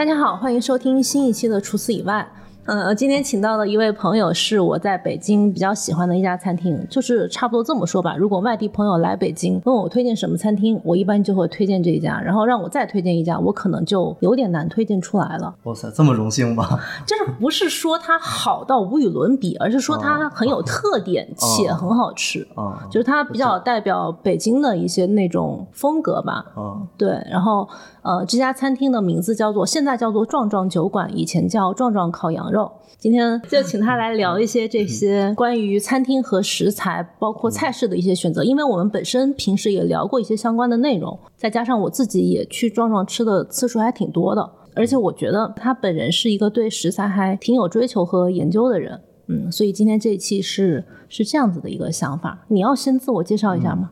[0.00, 2.26] 大家好，欢迎收听新一期的《除此以外》。
[2.66, 8.14] 呃，今天请到的一位朋友是我在北京比较喜欢的一家餐厅，就是差不多这么说吧。
[8.16, 15.52] 如果外地朋友来北京问我推荐什么餐厅，我一般就会推荐这一家，然后让我再推荐一家，我可能就有点难推荐出来了。
[15.64, 16.78] 哇塞，这么荣幸吗？
[17.06, 22.46] 就是不是说它好到无与伦比，而是说它很有特点且很好吃。
[22.54, 26.44] 啊就是它比较代表北京的一些那种风格吧。
[26.54, 27.66] 啊对，然后
[28.02, 32.70] 呃，这家餐厅的名字叫做现在叫做壮壮酒馆，以前叫壮壮烤羊肉。
[32.98, 49.00] 今天就请他来聊一些这些关于餐厅和食材，包括菜式的一些选择，因为我们本身平时也聊过一些相关的内容，再加上我自己也去壮壮吃的次数还挺多的，而且我觉得他本人是一个对食材还挺有追求和研究的人。
[49.28, 52.44] 嗯，所以今天这一期是是这样子的一个想法。
[52.48, 53.90] 你要先自我介绍一下吗？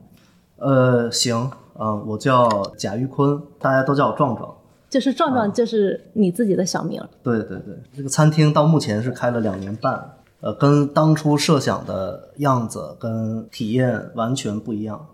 [0.58, 4.52] 呃，行，啊，我叫贾玉坤，大家都叫我壮壮。
[4.88, 7.08] 就是壮壮，就是你自己的小名儿。
[7.22, 15.06] 对对对，这个餐厅到目前是开了两年半，呃，跟当初设想的样子跟体验完全不一样，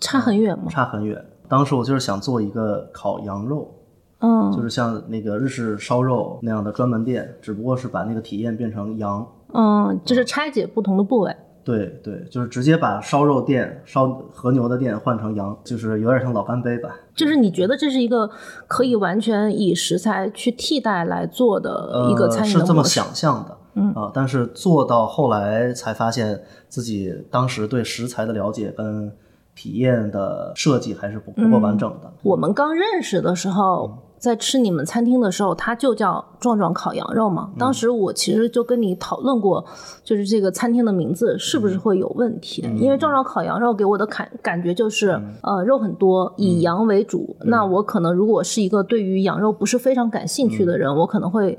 [0.00, 0.64] 差很远吗？
[0.68, 1.24] 差很远。
[1.48, 3.74] 当时我就是想做一个烤羊肉，
[4.20, 9.26] 嗯，就是像那个日式烧肉那样的专门店，只不过是把那个体验变成羊。
[9.54, 11.34] 嗯，就是拆解不同的部位。
[11.68, 16.88] 对对，就是直接把烧肉店、烧和牛的店换成羊，就是有点像老干杯吧。
[17.14, 18.30] 就是你觉得这是一个
[18.66, 22.82] 可以完全以食材去替代来做的一个餐饮呃、是这么？
[22.82, 29.12] 想象的，嗯啊，但是做到后来才发现自己当时对食材的了解跟
[29.54, 32.10] 体验的设计还是不不够完整的。
[32.22, 37.50] 我们刚认识的时候，在吃你们餐厅的时候，它就叫壮壮烤羊肉嘛。
[37.58, 39.64] 当时我其实就跟你讨论过，
[40.02, 42.62] 就是这个餐厅的名字是不是会有问题？
[42.78, 47.36] 因为壮壮烤羊肉给我的感感觉就是，呃，肉很多，以羊为主。
[47.42, 51.58] 那我可能如果是一个对于羊肉不是非常感兴趣的人，我可能会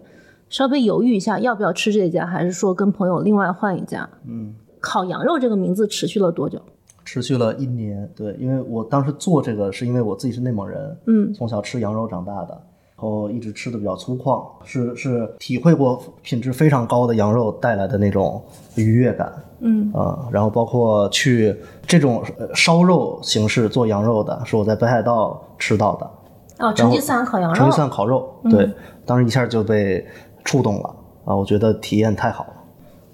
[0.50, 4.10] 稍微犹豫一下，要不要吃这家，还是说跟朋友另外换一家。
[4.28, 6.60] 嗯，烤羊肉这个名字持续了多久？
[7.12, 18.40] 持续了一年，对，因为我当时做这个是因为我自己是内蒙人，嗯从小吃羊肉长大的，然后一直吃的比较粗犷，是是体会过品质非常高的羊肉带来的那种
[18.76, 19.34] 愉悦感。
[19.62, 21.56] 嗯啊、然后包括去
[21.88, 27.82] 这种呃烧肉形式做羊肉的，是我在北海道吃到的，哦，成吉思汗烤羊肉成吉思。
[27.82, 28.72] 汗烤肉，对，
[29.04, 30.06] 当时一下就被
[30.46, 30.96] 触动了
[31.26, 31.36] 啊！
[31.36, 32.54] 我觉得体验太好了。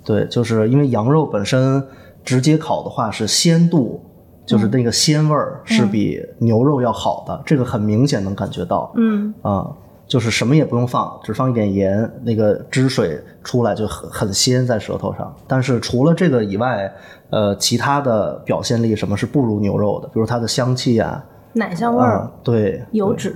[0.04, 1.82] 对，就是因为羊肉本身
[2.26, 4.02] 直接烤的话是鲜度，
[4.46, 8.92] 就是那个鲜味儿是比牛肉要好的，这个很明显能感觉到。
[8.98, 9.34] 嗯。
[9.42, 9.72] 啊。
[10.08, 15.36] 就是什么也不用放，只放一点盐，那个汁水出来就很很鲜在舌头上。
[15.48, 16.94] 但是除了这个以外，
[17.32, 23.36] 呃，其他的表现力什么是不如牛肉的，比如它的香气啊，奶香味儿、对油脂，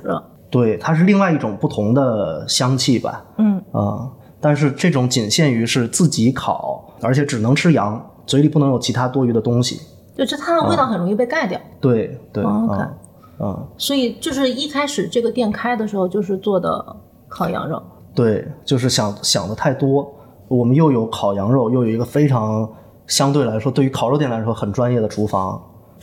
[0.51, 3.59] 对，它是另外一种不同的香气吧，嗯。
[3.71, 4.07] 啊、
[4.39, 9.81] 但是这种仅限于是自己烤，而且只能吃羊，嘴里不能有其他多余的东西。
[10.15, 11.59] 就是它的味道很容易被盖掉。
[11.79, 12.93] 对对，哦，OK 啊
[13.39, 16.95] 啊，所以就是一开始这个店开的时候，就是做的
[17.27, 17.81] 烤羊肉。
[18.13, 20.13] 对，就是想想的太多。
[20.49, 22.69] 我们又有烤羊肉，又有一个非常
[23.07, 25.61] 相对来说，对于烤肉店来说很专业的厨房，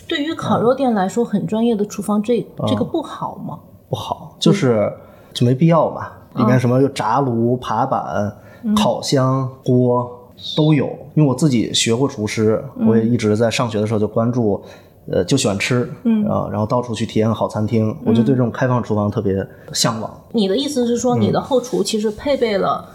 [0.08, 3.58] 对于烤肉店来说，很专业的厨房，这哦这个不好吗？
[3.90, 4.90] 不好，就是
[5.34, 6.06] 就没必要嘛。
[6.36, 8.34] 里嗯面什么有炸炉、爬板、
[8.74, 10.15] 烤箱、锅
[10.56, 10.86] 都有。
[11.14, 14.62] 因为我自己学过厨师，嗯我也一直在上学的时候就关注，
[15.10, 17.96] 呃，就喜欢吃，嗯啊，然后到处去体验好餐厅。
[18.04, 19.34] 我就对这种开放厨房特别
[19.72, 20.10] 向往。
[20.32, 22.88] 你的意思是嗯说，你的后厨其实配备了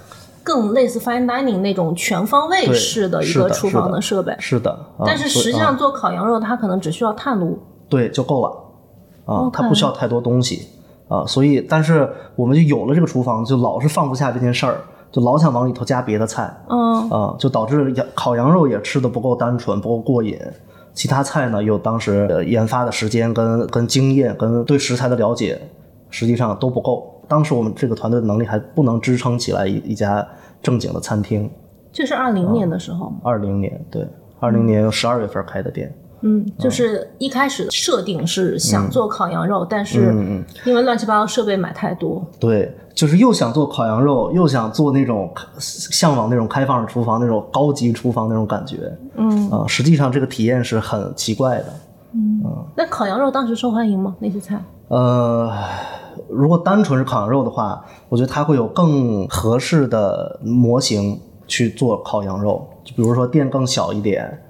[0.44, 7.60] 更类似 fine dining 那种全方位式的一个厨房的设备，是的，啊但是实际上做烤羊肉，它可能只需要炭炉。
[7.88, 8.58] 对就够了
[9.26, 10.68] 啊它不需要太多东西
[11.08, 16.52] 啊，所以但是我们就有了这个厨房，就老是放不下这件事儿，就老想往里头加别的菜。
[16.70, 20.40] 嗯啊，就导致羊烤羊肉也吃的不够单纯，不够过瘾。
[20.94, 25.60] 其他菜呢，又当时呃研发的时间跟跟经验跟对食材的了解，
[26.10, 27.22] 实际上都不够。
[27.28, 30.28] 当时我们这个团队的能力还不能支撑起来一一家
[30.62, 31.50] 正经的餐厅。
[31.94, 33.18] 这是二零年的时候吗？
[33.24, 34.06] 二零年，对，
[34.40, 35.94] 二零年十二月份开的店。
[35.94, 36.01] 嗯，
[36.58, 48.92] 就是一开始的设定是想做烤羊肉，但是嗯因为乱七八糟设备买太多，对，就是又想做烤羊肉，又想做那种向往那种开放式厨房、那种高级厨房那种感觉。
[49.16, 51.66] 嗯啊、实际上这个体验是很奇怪的。
[52.14, 52.44] 嗯
[52.76, 54.16] 那烤羊肉当时受欢迎吗？
[54.20, 54.62] 那些菜？
[54.90, 55.52] 呃，
[56.30, 64.44] 如果单纯是烤羊肉的话，我觉得它会有更合适的模型去做烤羊肉，就比如说店更小一点，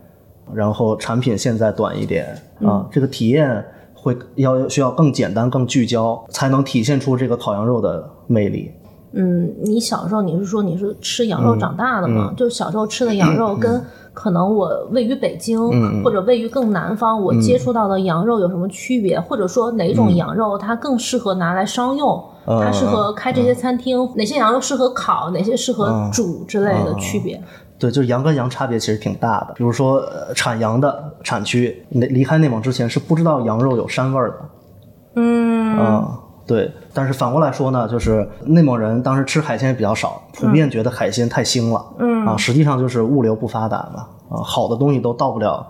[0.54, 2.28] 然后产品线再短一点
[2.64, 3.64] 啊，这个体验
[3.94, 8.72] 会要需要更简单、更聚焦，才能体现出这个烤羊肉的魅力。
[9.14, 12.34] 嗯，你小时候你是说你是吃羊肉长大的吗？
[12.38, 13.84] 就小时候吃的羊肉跟
[14.14, 15.60] 可能我位于北京
[16.02, 19.20] 或者位于更南方，我接触到的羊肉有什么区别？
[19.20, 22.24] 或者说哪种羊肉它更适合拿来商用？
[22.46, 24.10] 它适合开这些餐厅？
[24.16, 25.30] 哪些羊肉适合烤？
[25.32, 27.42] 哪些适合煮之类的区别？
[27.82, 29.54] 对，就是羊跟羊差别其实挺大的。
[29.56, 30.02] 比如说
[30.36, 34.36] 产羊的产区，离离开内蒙之前是不知道羊肉有膻味儿的。
[35.16, 36.20] 嗯啊。
[36.48, 45.66] 对，但是反过来说呢，就是内蒙人当时吃海鲜也比较少，普遍觉得海鲜太腥了，嗯啊，实际上就是物流不发达嘛，啊，好的东西都到不了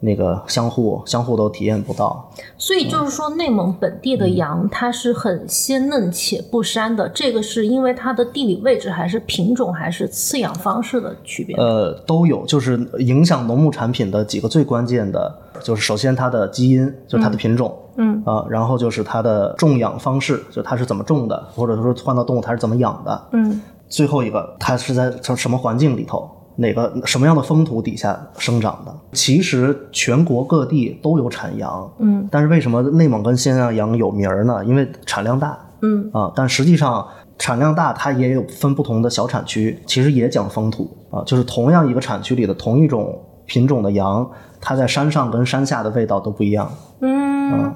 [0.00, 2.30] 那个相互，相互都体验不到。
[2.56, 11.56] 所以就是说，内蒙本地的羊它是很鲜嫩且不膻的，这个是因为它的地理位置，还是品种，还是饲养方式的区别？
[11.56, 17.76] 呃，都有，就是影响农牧产品的几个最关键的，就是首先它的基因，就是它的品种。
[18.00, 23.28] 嗯啊，然后就是它的种养方式，就它是怎么种的，或者说换到动物它是怎么养的。
[23.32, 26.30] 嗯，最后一个，它是在什么环境里头，
[26.60, 28.92] 哪个什么样的风土底下生长的。
[29.12, 34.64] 其实全国各地都有产羊，嗯，但是为什么内蒙跟新疆羊有名儿呢？
[34.64, 37.06] 因为产量大，嗯啊，但实际上
[37.38, 43.16] 产量大，它也有分不同的小产区，其实也讲风土啊，就是同样一个产区里的同一种
[43.46, 44.28] 品种的羊，
[44.60, 46.68] 它在山上跟山下的味道都不一样。
[47.00, 47.74] 嗯啊、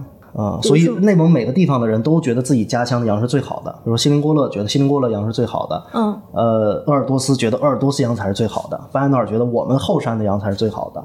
[0.62, 11.05] 所以内蒙每个地方的人都觉得自己家乡的羊是最好的，比如说锡林郭勒觉得锡林郭勒羊是最好的，嗯呃，鄂尔多斯觉得鄂尔多斯羊才是最好的，巴彦淖尔觉得我们后山的羊才是最好的，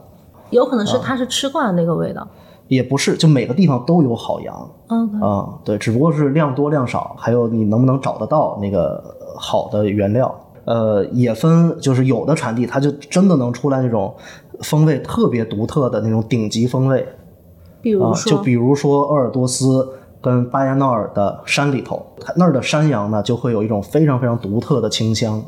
[0.49, 2.27] 有可能是它是吃惯那个味道。
[2.69, 9.01] 也不是，就每个地方都有好羊嗯啊、对，只不过是量多量少，还有你能不能找得到那个
[9.37, 10.35] 好的原料，
[10.65, 14.13] 呃，也分，就是有的产地它就真的能出来那种
[14.63, 17.16] 风味特别独特的那种顶级风味，啊，
[17.81, 19.87] 比如说，就比如说鄂尔多斯
[20.21, 25.41] 跟巴彦淖尔的山里头，它那儿的山羊呢，就会有一种非常非常独特的清香，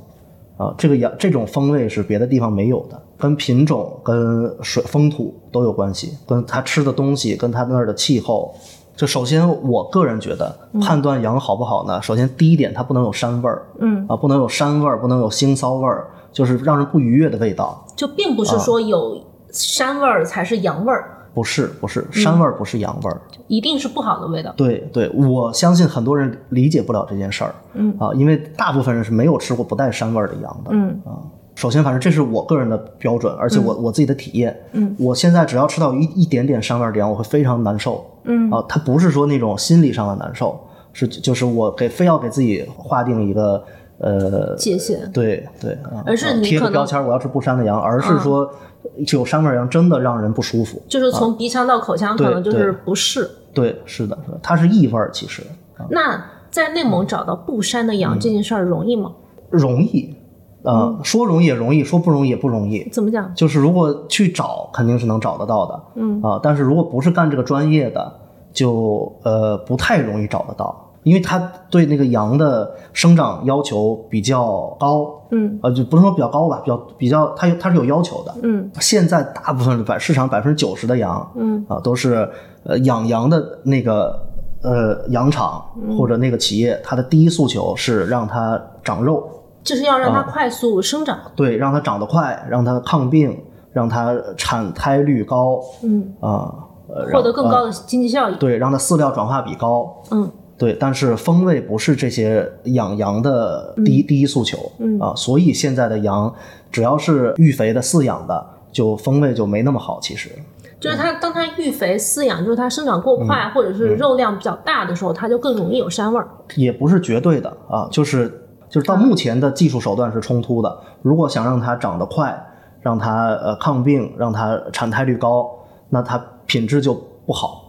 [0.58, 8.54] 啊，这个羊这种风味是别的地方没有的，跟品种、跟水风土都有关系，跟它吃的东西，跟它那儿的气候。
[8.96, 17.86] 就首先，我个人觉得判断羊好不好呢，首先第一点，它不能有膻味儿，嗯，啊，不能有膻味儿，不能有腥臊味儿，就是让人不愉悦的味道。
[17.96, 19.24] 就并不是说有
[19.54, 23.22] 膻味儿才是羊味儿，不是，不是膻味儿，不是羊味儿。
[23.48, 24.54] 一定是不好的味道。
[24.58, 27.96] 对对，我相信很多人理解不了这件事儿，嗯。
[28.00, 31.02] 啊，因为大部分人是没有吃过不带膻味儿的羊的，嗯。
[31.06, 31.18] 啊。
[31.56, 38.50] 首先，反正这是我个人的标准，而且我、我自己的体验，嗯，我现在只要吃到一一点点膻味儿的羊，我会非常难受，嗯。
[38.50, 40.58] 啊，它不是说那种心理上的难受，
[40.94, 43.62] 是就是我给非要给自己划定一个
[43.98, 45.12] 呃界限。
[45.12, 48.50] 对对，啊而是啊贴个标签，我要吃不膻的羊，而是说
[48.98, 53.30] 有膻味儿羊真的让人不舒服，就是从鼻腔到口腔，可能就是不适。
[53.54, 55.42] 对，是的，是的，它是异味儿，其实
[55.90, 59.12] 那在内蒙找到不膻的羊这件事儿容易吗？
[59.50, 60.16] 容易，
[60.64, 62.88] 呃，说容易也容易，说不容易也不容易。
[62.92, 63.34] 怎么讲？
[63.34, 68.12] 就是如果去找，肯定是能找得到的，嗯啊、但是如果不是干这个专业的，
[68.52, 71.40] 就呃不太容易找得到，因为它
[71.72, 78.36] 对那个羊的生长要求比较高，嗯呃，就不能说比较高吧，比较比较，它有它是有要求的。
[78.44, 82.30] 嗯现在大部分百市场百分之九十的羊，嗯啊，都是
[82.64, 84.20] 呃养羊的那个
[84.62, 89.28] 呃羊场嗯或者那个企业，它的第一诉求是让它长肉，
[89.64, 91.18] 就是要让它啊快速生长。
[91.36, 93.36] 对，让它长得快，让它抗病，
[93.74, 96.54] 让它产胎率高嗯，啊，
[96.88, 98.36] 呃获得更高的经济效益。
[98.38, 100.02] 对，让它饲料转化比高。
[100.12, 106.32] 嗯对，但是风味不是这些养羊的第一、第一诉求，嗯啊，所以现在的羊
[106.70, 110.00] 只要是育肥的、饲养的，就风味就没那么好。
[110.02, 110.30] 其实，
[110.78, 116.28] 就是它当它育肥饲养，就是它生长过快，或者是肉量比较大的时候，它就更容易有膻味儿。
[116.56, 118.28] 也不是绝对的啊，就是
[118.70, 120.78] 就是到目前的技术手段是冲突的。
[121.02, 122.38] 如果想让它长得快，
[122.82, 125.50] 让它呃抗病，让它产胎率高，
[125.88, 126.94] 那它品质就
[127.26, 127.69] 不好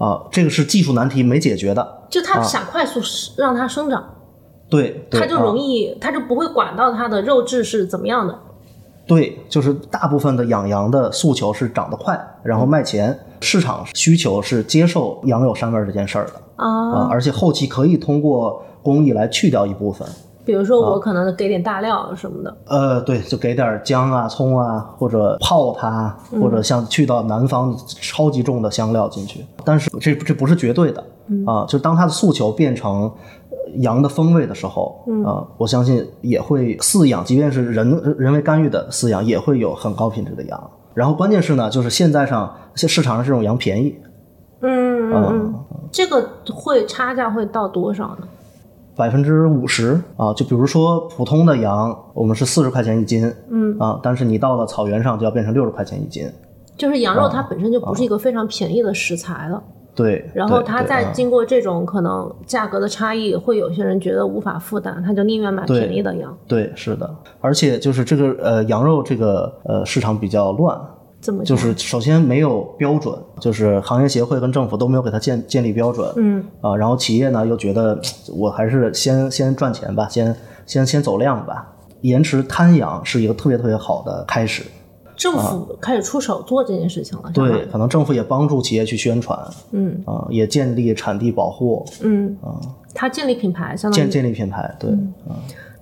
[0.00, 0.26] 啊。
[0.32, 2.00] 这个是技术难题没解决的。
[2.10, 3.00] 就它想快速
[3.36, 4.04] 让它生长，
[4.68, 8.36] 对，对它就容啊易，它就不会管到它的肉质是怎么样的。
[9.06, 13.18] 对，就是大部分的养羊的诉求是长得快，然后卖钱。
[13.42, 20.06] 市场需求是接受羊有膻味儿这件事儿的啊，啊，而且后期可以通过工艺来去掉一部分。
[20.44, 29.44] 比如说我可能给点大料什么的，呃，对，就给点姜啊、葱啊，或者泡它，或者像去到南方超级重的香料进去。
[29.64, 31.04] 但是这这不是绝对的
[31.46, 40.70] 啊，就当它的诉求变成呃羊的风味的时候，啊，我相信也会饲养，即便是人人为干预的饲养，也会有很高品质的羊。
[40.94, 43.96] 然后关键是呢，就是现在上现市场上这种羊便宜，
[44.62, 45.26] 嗯嗯嗯。
[45.30, 45.54] 嗯，
[45.92, 48.26] 这个会差价会到多少呢？
[48.96, 56.30] 百分之五十啊，就比如说普通的羊，我们是四十块钱一斤，嗯啊，但是你到了草原上就要变成六十块钱一斤，
[56.76, 59.62] 就是羊肉它本身就不是一个非常便宜的食材了，
[59.94, 60.30] 对。
[60.34, 66.36] 然后它再经过这种可能价格的差异，会有些人觉得无法负担，他就宁愿买便宜的羊。
[66.46, 67.08] 对，是的，
[67.40, 70.78] 而且就是这个呃羊肉这个呃市场比较乱，
[71.20, 76.44] 这么就是首先没有标准，就是行业协会跟政府都没有给它建建立标准，嗯。
[76.60, 78.00] 啊，然后企业呢又觉得
[78.34, 80.34] 我还是先先赚钱吧，先
[80.66, 81.74] 先先走量吧。
[82.00, 84.64] 延迟摊养是一个特别特别好的开始，
[85.14, 89.38] 政府开始出手做这件事情了，对，，可能政府也帮助企业去宣传，
[89.72, 90.02] 嗯。
[90.06, 92.34] 啊，也建立产地保护，嗯。
[92.40, 92.56] 啊，
[92.94, 94.90] 它建立品牌，相当于建建立品牌，对，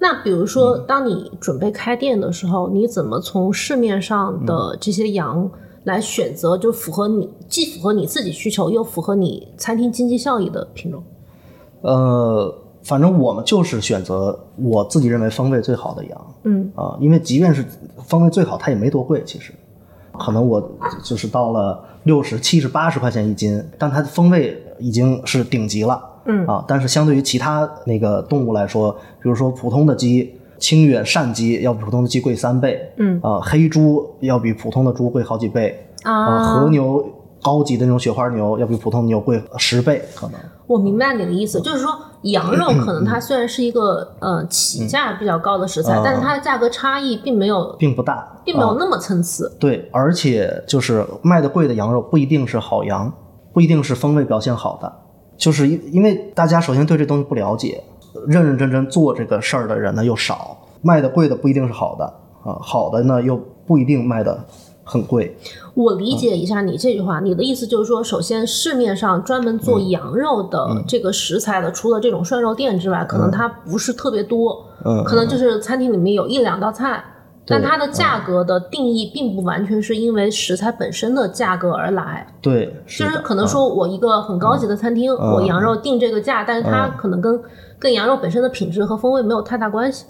[0.00, 5.50] 那比如说，当你准备开店的时候，你怎么从市面上的这些羊
[5.84, 11.02] 来选择，就符合你既符合你自己需求，又符合你餐厅经济效益的品种？
[11.80, 16.70] 呃，反正我们就是选择我自己认为风味最好的羊，嗯。
[16.74, 17.64] 啊，因为即便是
[18.06, 19.52] 风味最好，它也没多贵，其实，
[20.12, 20.60] 可能我
[21.02, 30.34] 就是到了六十七十八十块钱一斤，但它的风味已经是顶级了，嗯啊，但是相对于其他那个动物来说，比如说普通的鸡。
[30.60, 37.00] 清远鳝鸡要比普通的鸡贵三倍，嗯啊，黑猪要比普通的猪贵好几倍，啊，和牛
[37.40, 40.40] 高级的那种雪花牛要比普通牛贵十倍，可能。
[40.66, 49.44] 我明白你的意思，就是说羊肉可能它虽然是一个呃起价比较高的食材，嗯但是它的价格差异并没有并不大，啊并没有那么参差。
[49.60, 53.12] 对，而且就是卖的贵的羊肉不一定是好羊，
[53.52, 54.92] 不一定是风味表现好的，
[55.38, 57.82] 就是因因为大家首先对这东西不了解，
[58.26, 62.04] 认认真真做这个事儿的人呢又少，卖的贵的不一定是好的
[62.44, 64.44] 啊，好的呢又不一定卖的
[64.84, 65.36] 很贵。
[65.74, 77.04] 我理解一下你这句话，你的意思就是说，首先市面上专门做羊肉的这个食材的，除了这种涮肉店之外，可能它不是特别多，嗯，可能就是餐厅里面有一两道菜，
[77.48, 87.40] 但它的价格的定义并不完全是因为食材本身的价格而来，对，就是可能说我一个很高级的餐厅，我羊肉定这个价，但是它可能跟
[87.78, 90.04] 跟羊肉本身的品质和风味没有太大关系，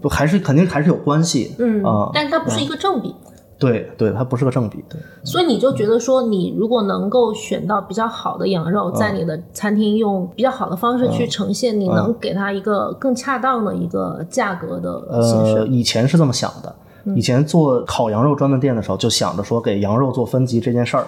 [0.00, 3.14] 不还是肯定还是有关系，嗯啊，但是它不是一个正比。
[3.58, 16.74] 对对，它不是个正比，对，所以你就觉得说，你如果能够选到比较好的羊肉，在你的餐厅用比较好的方式去呈现，你能给它一个更恰当的一个价格的形呃，以前是这么想的。
[17.14, 21.06] 以前做烤羊肉专门店的时候，就想着说给羊肉做分级这件事儿，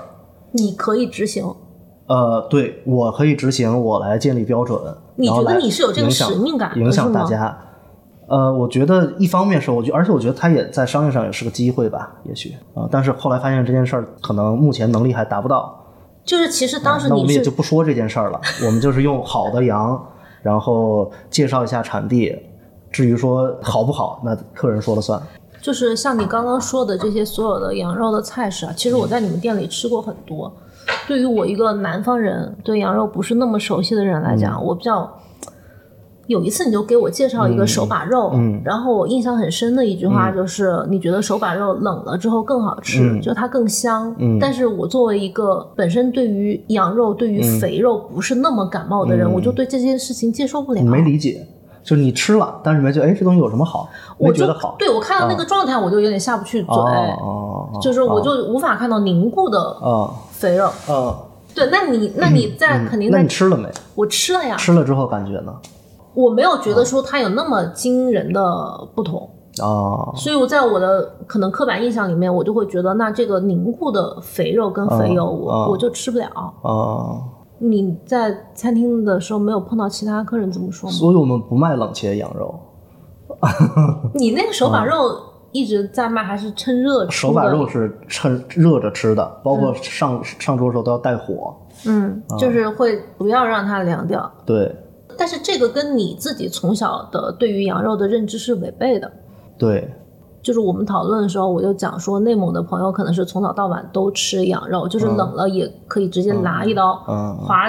[0.52, 1.45] 你可以执行，
[2.07, 4.81] 呃，对我可以执行，我来建立标准。
[5.17, 7.59] 你觉得你是有这个使命感影响大家。
[8.29, 15.75] 呃，我觉得一方面是，我觉而且我觉得他也在商业上也是个机会吧，也许啊、但是后来发现这件事儿可能目前能力还达不到，
[16.27, 20.07] 就是其实当时那我们也就不说这件事儿了，我们就是用好的羊，
[20.43, 22.37] 然后介绍一下产地。
[22.93, 25.19] 至于说好不好，那客人说了算。
[25.63, 30.53] 就是像你刚刚说的这些所有的羊肉的菜式啊，其实我在你们店里吃过很多。
[31.07, 35.11] 对于我一个南方人，对羊肉不是那么熟悉的人来嗯讲，我比较。
[36.29, 44.15] 有一次你就给我介绍一个手把肉，嗯然后我印象很深的一句话就是，你觉得手把肉冷了之后更好吃，嗯就它更香。
[44.19, 50.81] 嗯但是我作为一个本身对于羊肉、对于肥肉不是那么感冒的人，嗯我就对这件事情接受不了。
[50.83, 51.47] 你没理解，
[51.83, 54.77] 就是你吃了，但是没觉得哎这东西有什么好，没我觉得好。
[54.79, 56.75] 对我看到那个状态，我就有点下不去嘴。
[57.81, 60.69] 就是我就无法看到凝固的哦肥肉。
[60.91, 61.15] 嗯，
[61.55, 63.67] 对，那你那你在肯定嗯那在你吃了没？
[63.95, 65.55] 我吃了呀，吃了之后感觉呢？
[66.15, 69.29] 我没有觉得说它有那么惊人的不同，
[69.62, 76.27] 哦，所以我在我的可能刻板印象里面，我就会觉得那这个凝固的肥肉跟肥油，我哦我就吃不了。
[76.62, 77.23] 哦，
[77.59, 80.93] 你在餐厅的时候没有碰到其他客人怎么说吗？
[80.95, 82.55] 所以我们不卖冷切羊肉，
[84.15, 84.95] 你那个手把肉
[85.53, 91.55] 一直在卖，还是趁热吃手把肉是趁热着吃的，包括上上桌的时候都要带火。
[91.87, 94.29] 嗯，就是会不要让它凉掉。
[94.45, 94.75] 对
[95.19, 99.11] 但是这个跟你自己从小的对于羊肉的认知是违背的。
[99.59, 99.93] 对，
[100.41, 107.69] 就是我们讨论的时候，我就讲说，内蒙的朋友可能是从早到晚都吃羊肉，就是冷了也可以直接拿一刀，嗯划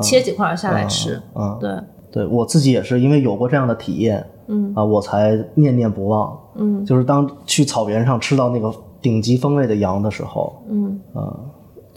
[0.00, 1.20] 切几块下来吃。
[1.34, 1.76] 嗯，对，
[2.12, 6.38] 对我自己也是因为有过这样的体验嗯啊，我才念念不忘。
[6.54, 11.00] 嗯就是当去草原上吃到那个顶级风味的羊的时候，嗯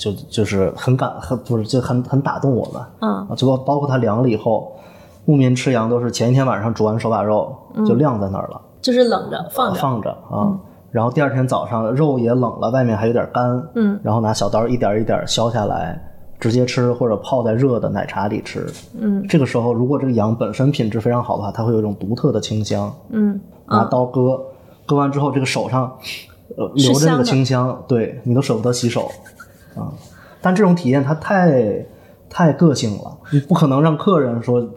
[0.04, 2.82] 就就是很感很不是就很很打动我们。
[3.00, 3.10] 嗯。
[3.28, 4.74] 啊，就包包括它凉了以后，
[5.26, 7.56] 牧民吃羊都是前一天晚上煮完手把肉
[7.88, 9.80] 就晾在那儿了，就是冷着放着。
[9.80, 10.52] 放着啊，
[10.92, 14.00] 然后第二天早上肉也冷了，外面还有点干，嗯。
[14.04, 16.00] 然后拿小刀一点一点削下来
[16.40, 18.68] 直接吃或者泡在热的奶茶里吃。
[19.00, 19.26] 嗯。
[19.30, 22.94] 这个时候，如果这个羊本身品质非常好的话，它会有一种独特的清香。
[23.10, 23.40] 嗯。
[23.66, 24.40] 拿刀割，
[24.86, 25.90] 割完之后，这个手上
[26.58, 29.10] 呃留着那个清香，对你都舍不得洗手
[29.76, 29.94] 啊。
[30.42, 31.86] 但这种体验它太
[32.30, 34.68] 太个性了，你不可能让客人说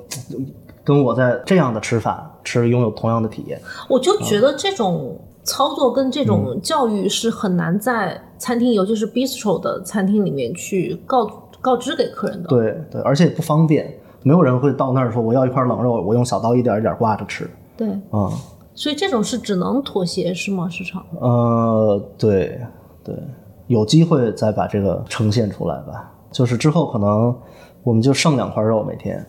[0.84, 3.60] 跟我在这样的吃法吃拥有同样的体验。
[3.88, 12.48] 我就觉得这种操作跟这嗯种教育是很难在餐厅，尤其是 bistro 的餐厅里面去告告知给客人的。
[12.48, 18.30] 对对，而且也不方便，没有人会到那儿说我要一块冷肉，我用小刀一点一点刮着吃对，啊。
[18.74, 20.68] 所以这种是只能妥协是吗？
[20.68, 21.02] 市场？
[21.18, 22.60] 呃，对
[23.02, 23.16] 对，
[23.66, 26.12] 有机会再把这个呈现出来吧。
[26.30, 27.34] 就是之后可能
[27.82, 29.24] 我们就剩两块肉每天，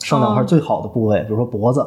[0.00, 1.84] 剩两块哦最好的部位，比如说脖子，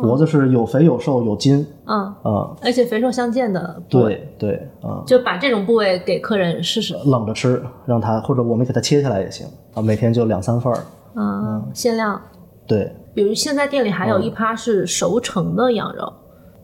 [0.00, 6.94] 脖子是有肥有瘦有筋，嗯，啊、而且肥瘦相间的部位，对对啊、就把这种部位给客人试试。
[7.04, 10.78] 冷着吃，让他或者我们给他切下来也行啊，每天就两三份儿。
[11.14, 12.20] 嗯，限量。
[12.66, 16.12] 对，比如现在店里还有嗯一趴是熟成的羊肉，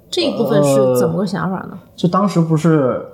[0.09, 1.79] 这一部分是怎么个想法呢？
[1.95, 3.05] 就当时不是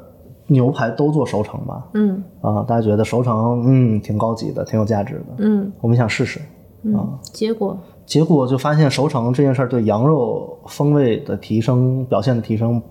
[0.46, 2.22] 牛排都做熟成吧，嗯。
[2.40, 5.72] 啊，大家觉得熟成嗯挺高级的，挺有价值的，嗯。
[5.80, 6.40] 我们想试试。
[6.82, 7.78] 嗯，结果？
[8.04, 12.82] 结果就发现熟成这件事儿对羊肉风味的提升、表现的提升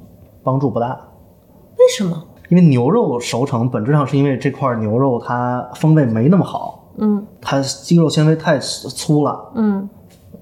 [0.41, 0.97] 帮助不大。
[1.77, 2.23] 为什么？
[2.49, 7.25] 因为牛肉熟成本质上是因为这块牛肉它风味没那么好，嗯。
[7.41, 9.89] 它肌肉纤维太粗了，嗯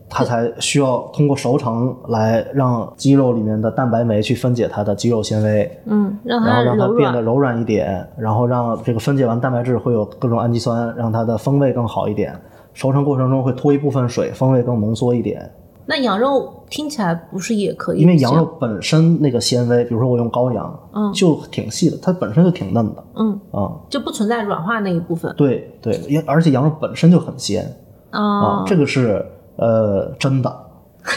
[0.10, 6.88] 它才需要通过熟成来让肌肉里面的蛋白酶去分解它的肌肉纤维，嗯，让它然后让它。
[6.98, 12.34] 变得柔软一点，然后让这个分解完蛋白质会有各种氨基酸，让它的风味更好一点。
[12.74, 15.50] 熟成过程中会脱一部分水，风味更浓缩一点。
[15.86, 18.01] 那羊肉听起来不是也可以？
[18.01, 27.66] 因为羊肉，本身那个纤维，比如说我用羔羊，嗯就挺细的，它本身就挺嫩的，嗯，啊、就不存在软化那一部分对对，因而且羊肉本身就很鲜
[28.12, 28.64] 啊、啊。
[28.68, 29.25] 这个是
[29.59, 30.55] 呃真的，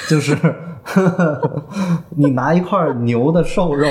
[0.09, 0.37] 就是
[2.17, 3.87] 你拿一块牛的瘦肉，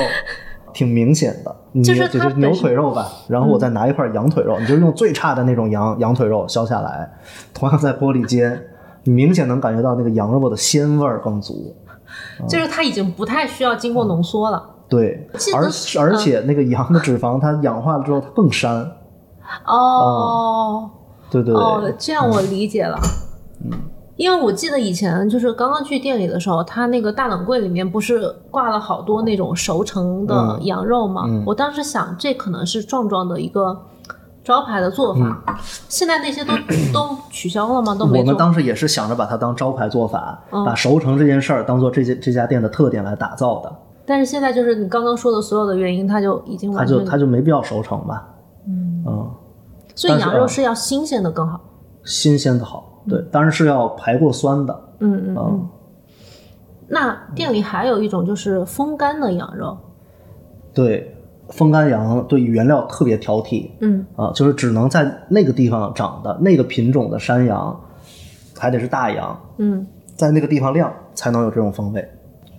[0.73, 7.09] 挺明显的，你就是就是牛腿肉吧，然后我再拿一块羊腿肉，你就用最差的那种羊羊腿肉削下来，
[7.53, 8.61] 同样在玻璃煎，
[9.03, 11.75] 你明显能感觉到那个羊肉的鲜味儿更足。
[12.49, 14.61] 就是它已经不太需要经过浓缩了。
[14.89, 18.85] 对而而且那个羊的脂肪它氧化了之后它更膻，
[19.65, 20.91] 哦
[21.29, 22.99] 对对对，哦，这样我理解了。
[23.63, 23.71] 嗯，
[24.21, 31.23] 因为我记得以前就是刚刚去店里的时候，他那个大冷柜里面不是挂了好多那种熟成的嗯羊肉嘛？
[31.25, 33.75] 嗯我当时想，这可能是壮壮的一个
[34.43, 35.60] 招牌的做法。
[35.89, 36.53] 现在那些都
[36.93, 37.95] 都取消了吗？
[37.95, 38.19] 都没做。
[38.19, 48.27] 嗯我们当时也是想着把它当招牌做法，嗯把熟成这件事儿当做这家这家店的特点来打造的，但是现在就是你刚刚说的所有的原因，它就已经它完全，就它就没必要熟成吧，
[48.67, 49.03] 嗯
[49.95, 51.60] 所以羊肉是要新鲜的更好。
[52.03, 55.37] 新鲜的好，对，当然是要排过酸的，嗯嗯嗯。
[55.37, 55.69] 嗯，
[56.87, 59.77] 那店里还有一种就是风干的羊肉，
[60.73, 61.15] 对，
[61.49, 67.79] 风干羊对原料特别挑剔，嗯啊，就是只能在那个地方长的那个品种的山羊，
[68.57, 69.85] 还得是大羊，嗯
[70.15, 72.07] 在那个地方晾才能有这种风味。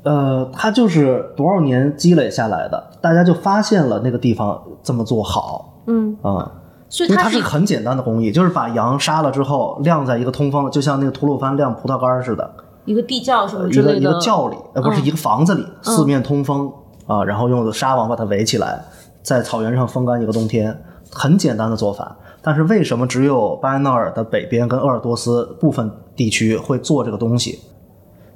[0.02, 6.61] 呃，它就是多少年积累下来的，大家就发现了那个地方这么做好嗯，啊、因为它
[6.92, 16.70] 所以它是是很简单的工艺，就是把羊杀了之后晾在一个通风的，就像那个吐鲁番晾葡萄干儿似的，一个地窖什么一个一之类的个窖里，呃，不是嗯一个房子里，四面通风
[17.06, 18.84] 啊，然后用纱网把它围起来，
[19.22, 22.14] 在草原上风干一个冬天，很简单的做法。
[22.42, 27.60] 但是为什么只有巴彦淖尔的北边跟鄂尔多斯部分地区会做这个东西？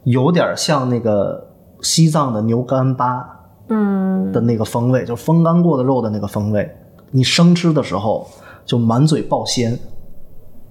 [0.04, 1.48] 有点像那个
[1.82, 3.28] 西藏的牛干巴
[3.68, 6.74] 嗯的那个风味，就是风干过的肉的那个风味。
[7.10, 8.28] 你生吃的时候
[8.66, 9.78] 就满嘴爆鲜，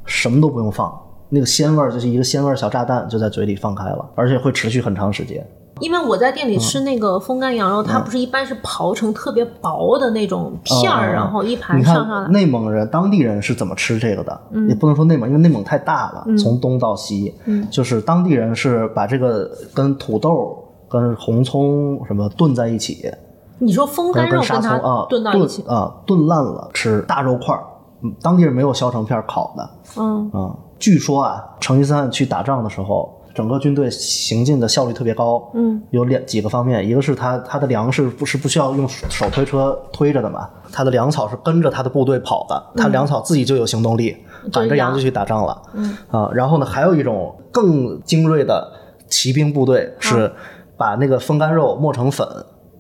[0.06, 0.94] 什么都不用放，
[1.30, 5.44] 那个鲜味儿就是一个鲜味儿小炸弹就在嘴里放开了，而且会持续很长时间。
[5.82, 12.30] 因为我在店嗯里吃那个风干羊肉，它不是一般是刨成特别薄的那种片儿，嗯嗯嗯然后一盘你上上来。
[12.30, 14.42] 内蒙人、当地人是怎么吃这个的？
[14.70, 23.12] 也不能说内蒙，因为内蒙太大了，从东到西，嗯就是当地人是把这个跟土豆、跟红葱什么炖在一起，
[23.60, 27.62] 你说风干肉跟它葱啊炖到一起，啊炖烂了吃大肉块儿。
[28.02, 30.56] 嗯当地人没有削成片儿烤的嗯啊。
[30.78, 35.50] 据说啊，成吉思汗去打仗的时候，整个军队行进的效率特别高。
[35.54, 44.18] 嗯有两几个方面，一个是他他的粮食不是不需要用手推车推着的嘛，他的粮草是跟着他的部队跑的，他粮草自己就有行动力，
[44.52, 45.62] 赶着羊就去打仗了。
[45.74, 48.70] 嗯啊，然后呢，还有一种更精锐的
[49.08, 50.32] 骑兵部队是
[50.78, 52.28] 把那个风干肉磨成粉，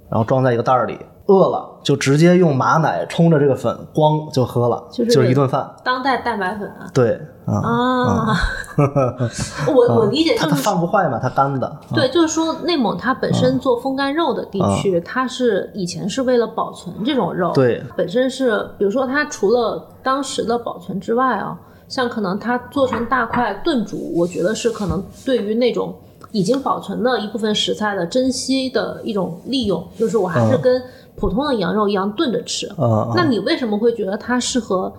[0.09, 5.75] 然后装在一个袋儿里，饿了就直接用马奶冲着这个粉咣就喝了，就就是一顿饭。
[5.83, 6.87] 当代蛋白粉啊。
[6.93, 8.37] 对啊，啊，
[9.73, 11.67] 我我理解它它就是饭不坏嘛，它干的。
[11.67, 21.57] 啊对，就是说内蒙它本身做风干肉的地区，它是以前是为了保存这种肉，对，本身是比如说它除了当时的保存之外啊，
[21.87, 25.93] 像可能它做成大块炖煮，我觉得是可能对于那种
[26.31, 30.83] 已经保存的一部分食材的珍惜的一种利用，就是我还是嗯跟
[31.15, 32.67] 普通的羊肉一样炖着吃。
[32.77, 34.91] 嗯，那你为什么会觉得它适合？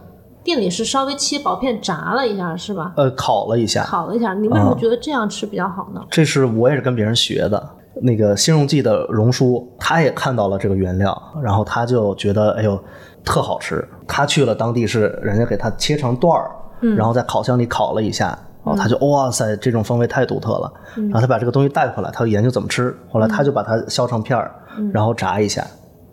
[0.42, 2.92] 店里是稍微切薄片炸了一下，是吧？
[2.96, 6.00] 呃，烤了一下，烤了一下，你为什么觉得这样吃比较好呢？
[6.08, 7.70] 这是我也是跟别人学的。
[8.00, 12.78] 那个新荣记的荣叔，他也看到了这个原料，然后他就觉得，哎呦，
[13.24, 13.84] 特好吃。
[14.06, 16.50] 他去了当地是人家给他切成段儿，
[16.94, 18.26] 然后在烤箱里烤了一下，
[18.64, 20.72] 然后他就哇塞，这种风味太独特了。
[20.94, 22.96] 然后他把这个东西带回来，他就研究怎么吃。
[23.10, 24.54] 后来他就把它削成片儿，
[24.92, 25.66] 然后炸一下，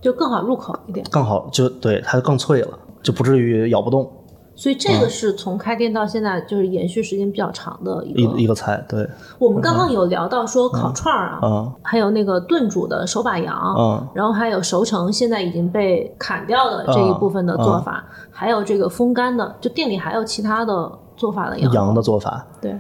[0.04, 1.04] 就更好入口一点。
[1.10, 4.12] 更好，就对它就更脆了，就不至于咬不动。
[4.56, 8.20] 所以这个是从开店到现在就是延续时间比较长的一个。
[8.38, 21.74] 一一个菜，对，我们刚刚有聊到说烤串儿啊，嗯还有那个炖煮的手把羊，嗯然后还有熟成现在已经被砍掉的这一部分的做法，还有这个风干的，就店里还有其他的做法的羊。
[21.74, 22.78] 羊的做法，对，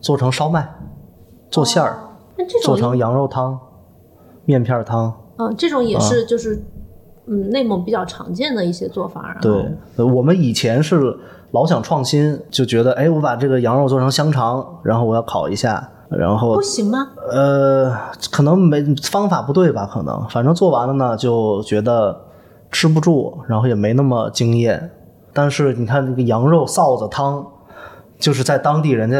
[0.00, 0.72] 做成烧麦，
[1.50, 1.98] 做馅儿。
[2.62, 3.58] 做成羊肉汤、
[4.46, 5.12] 面片汤。
[5.40, 6.62] 嗯，这种也是就是
[7.26, 9.22] 嗯内蒙比较常见的一些做法。
[9.26, 11.16] 然后对，呃我们以前是
[11.52, 17.08] 老想创新，就觉得哎，我把这个羊肉做成香肠，然后我要烤一下，然后不行吗？
[17.30, 17.92] 呃，
[18.30, 19.88] 可能没方法不对吧？
[19.90, 22.20] 可能反正做完了呢，就觉得
[22.70, 24.90] 吃不住，然后也没那么惊艳。
[25.32, 27.46] 但是你看这个羊肉臊子汤，
[28.18, 29.18] 就是在当地人家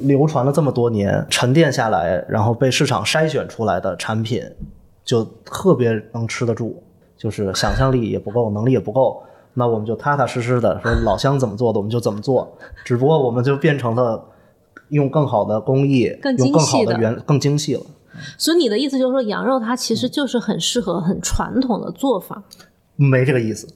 [0.00, 4.42] 流传了这么多年，沉淀下来，然后被市场筛选出来的产品，
[5.08, 6.82] 就特别能吃得住。
[7.16, 9.20] 就是想象力也不够，能力也不够，
[9.54, 14.24] 那我们就踏踏实实的说老乡怎么做的我们就怎么做，只不过我们就变成了
[14.90, 17.82] 用更好的工艺，更用更精细的原更精细了。
[18.36, 22.40] 所以你的意思就是说，羊肉它其实就是很适合很传统的做法。
[22.94, 23.66] 没这个意思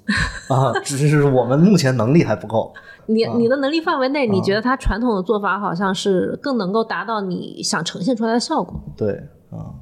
[0.49, 2.73] 啊， 只是我们目前能力还不够。
[3.07, 9.15] 你你的能力范围内，你觉得它传统的做法好像是更能够达到你想呈现出来的效果，对
[9.51, 9.75] 啊，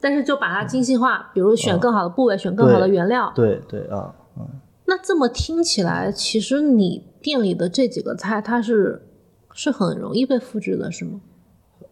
[0.00, 3.30] 但是就把它精细化，比如选更好的部位，选更好的原料。
[3.34, 4.46] 对对啊，嗯
[4.86, 9.06] 那这么听起来，其实你店里的这几个菜，它是
[9.52, 11.20] 是很容易被复制的，是吗？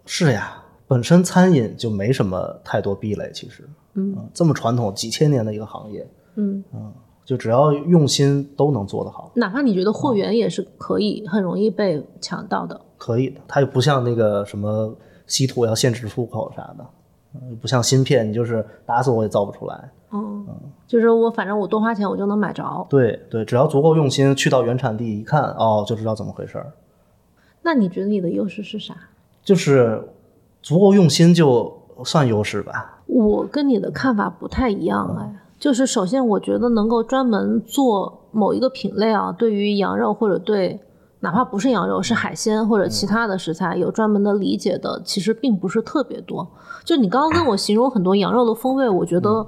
[0.04, 6.92] 是呀，本身餐饮就没什么太多壁垒，其实，嗯，这么传统几千年的一个行业，嗯嗯，
[7.24, 12.80] 就只要用心都能做得好，哪怕你觉得货源也是可以很容易被抢到的。
[12.96, 13.40] 可以的。
[13.46, 14.92] 它又不像那个什么
[15.26, 16.86] 稀土要限制出口啥的，嗯
[17.60, 19.90] 不像芯片，你就是打死我也造不出来。
[20.10, 20.46] 嗯，
[20.86, 22.64] 就是我反正我多花钱我就能买着。
[22.88, 26.72] 对对，只要足够用心，去到原产地一看，哦，就知道怎么回事儿。
[27.62, 28.94] 那你觉得你的优势是啥？
[29.42, 30.02] 就是
[30.62, 31.72] 足够用心，就
[32.04, 33.02] 算优势吧。
[33.06, 40.80] 我跟你的看法不太一样哎，就是首先我觉得能够专门做某一个品类啊，对于羊肉或者对
[41.20, 46.46] 哪怕不是羊肉是海鲜或者其他的食材有专门的理解的，其实并不是特别多。
[46.85, 49.46] 就你刚刚跟我形容很多羊肉的风味，我觉得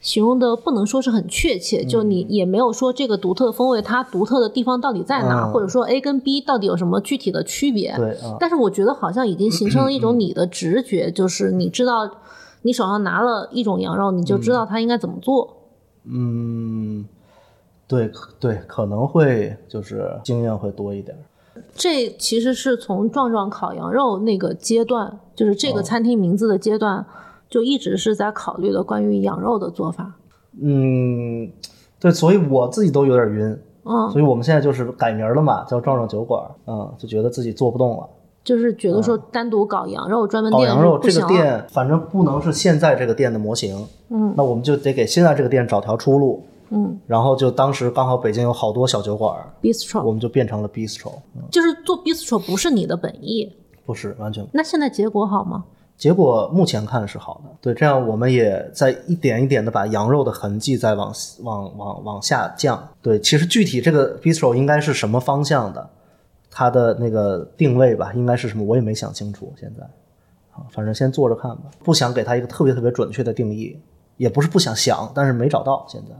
[0.00, 7.94] 形容的不能说是很确切，就你也没有说这个独特的风味它独特的地方到底在哪或者说 A 跟 B 到底有什么具体的区别。
[8.40, 12.10] 但是我觉得好像已经形成了一种你的直觉，就是你知道
[12.62, 15.56] 你手上拿了一种羊肉，你就知道它应该怎么做。
[16.04, 17.04] 嗯，
[17.92, 21.14] 对对，可能会就是经验会多一点。
[21.74, 27.04] 这其实是从壮壮烤羊肉那个阶段，就是这个哦餐厅名字的阶段，
[27.50, 30.14] 就一直是在考虑的关于羊肉的做法。
[30.58, 31.50] 嗯，
[32.00, 33.58] 对，所以我自己都有点晕。
[33.84, 36.42] 嗯，所以我们现在就是改名了嘛，叫壮壮酒馆。
[36.66, 38.08] 嗯，就觉得自己做不动了。
[38.42, 41.12] 就是觉得说单独搞羊肉专门搞店羊肉这。
[41.12, 43.86] 个店，反正不能是现在这个店的模型。
[44.08, 46.42] 嗯那我们就得给现在这个店找条出路。
[46.72, 51.12] 嗯然后就当时刚好北京有好多小酒馆，，bistro 我们就变成了 bistro。
[51.36, 53.54] 嗯就是做 bistro 不是你的本意。
[53.84, 55.64] 不是完全那现在结果好吗？
[55.98, 62.88] 结果目前看是好的，对，这样我们也在一点一点的把羊肉的痕迹再往往往往下降。
[63.00, 65.90] 对，其实具体这个 bistro 应该是什么方向的，
[66.50, 69.52] 它的那个定位吧，应该是什么，我也没想清楚。
[69.56, 69.84] 现在，
[70.52, 73.78] 啊，反正先做着看吧，不想给它一个特别特别准确的定义，
[74.16, 75.84] 也不是不想想，但是没找到。
[75.88, 76.14] 现在，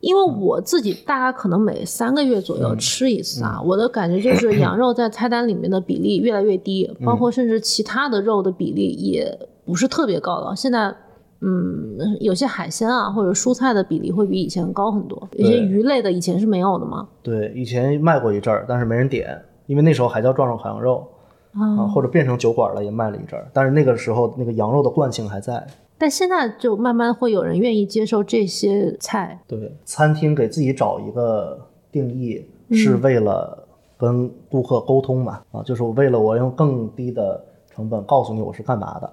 [0.00, 10.56] 因为我自己大概可能每三个月左右吃一次啊，我的感觉就是 羊肉在菜单里面的比例越来越低，包括甚至其他的肉的比例也不是特别高了。
[10.56, 10.94] 现在
[11.42, 17.06] 嗯，有些海鲜啊或者蔬菜的比例会比以前高很多，有些鱼类的以前是没有的嘛。
[17.22, 21.06] 对，以前卖过一阵儿，但是没人点，因为那时候还叫壮壮烤羊肉
[21.52, 25.66] 啊，啊，或者变成酒馆了也卖了一阵儿，但是那个时候那个羊肉的惯性还在。
[26.00, 29.38] 但现在就慢慢会有人愿意接受这些菜。
[29.46, 31.60] 对，餐厅给自己找一个
[31.92, 35.42] 定义，是为了跟顾客沟通嘛？
[35.52, 39.12] 啊，就是我为了我用更低的成本告诉你我是干嘛的。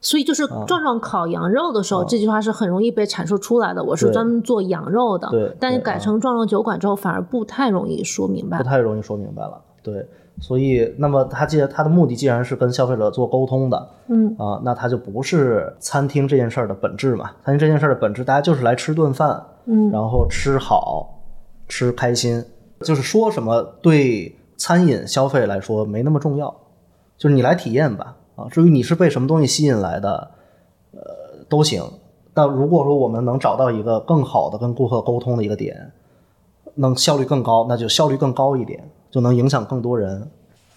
[0.00, 3.84] 所以就是啊壮壮烤羊肉的时候，这句话是很容易被阐述出来的。
[3.84, 8.64] 我是专门做羊肉的，对但改成壮壮酒馆之后，反而不太容易说明白不。
[8.64, 9.60] 太容易说明白了。
[9.82, 10.08] 对，
[10.40, 17.30] 所以那么他既然他的目的既然是跟消费者做沟通的嗯啊，那他就不是餐厅这件事儿的本质嘛。
[17.44, 21.22] 餐厅这件事儿的本质，大家就是来吃顿饭，嗯然后吃好，
[21.68, 22.44] 吃开心，
[22.80, 26.54] 就是说什么对餐饮消费来说没那么重要，
[27.16, 28.48] 就是你来体验吧啊。
[28.50, 30.30] 至于你是被什么东西吸引来的，
[30.92, 31.00] 呃，
[31.48, 31.82] 都行。
[32.34, 35.92] 但如果说我们能找到一个更好的跟顾客沟通的一个点，
[36.74, 40.28] 能效率更高，那就效率更高一点，就能影响更多人。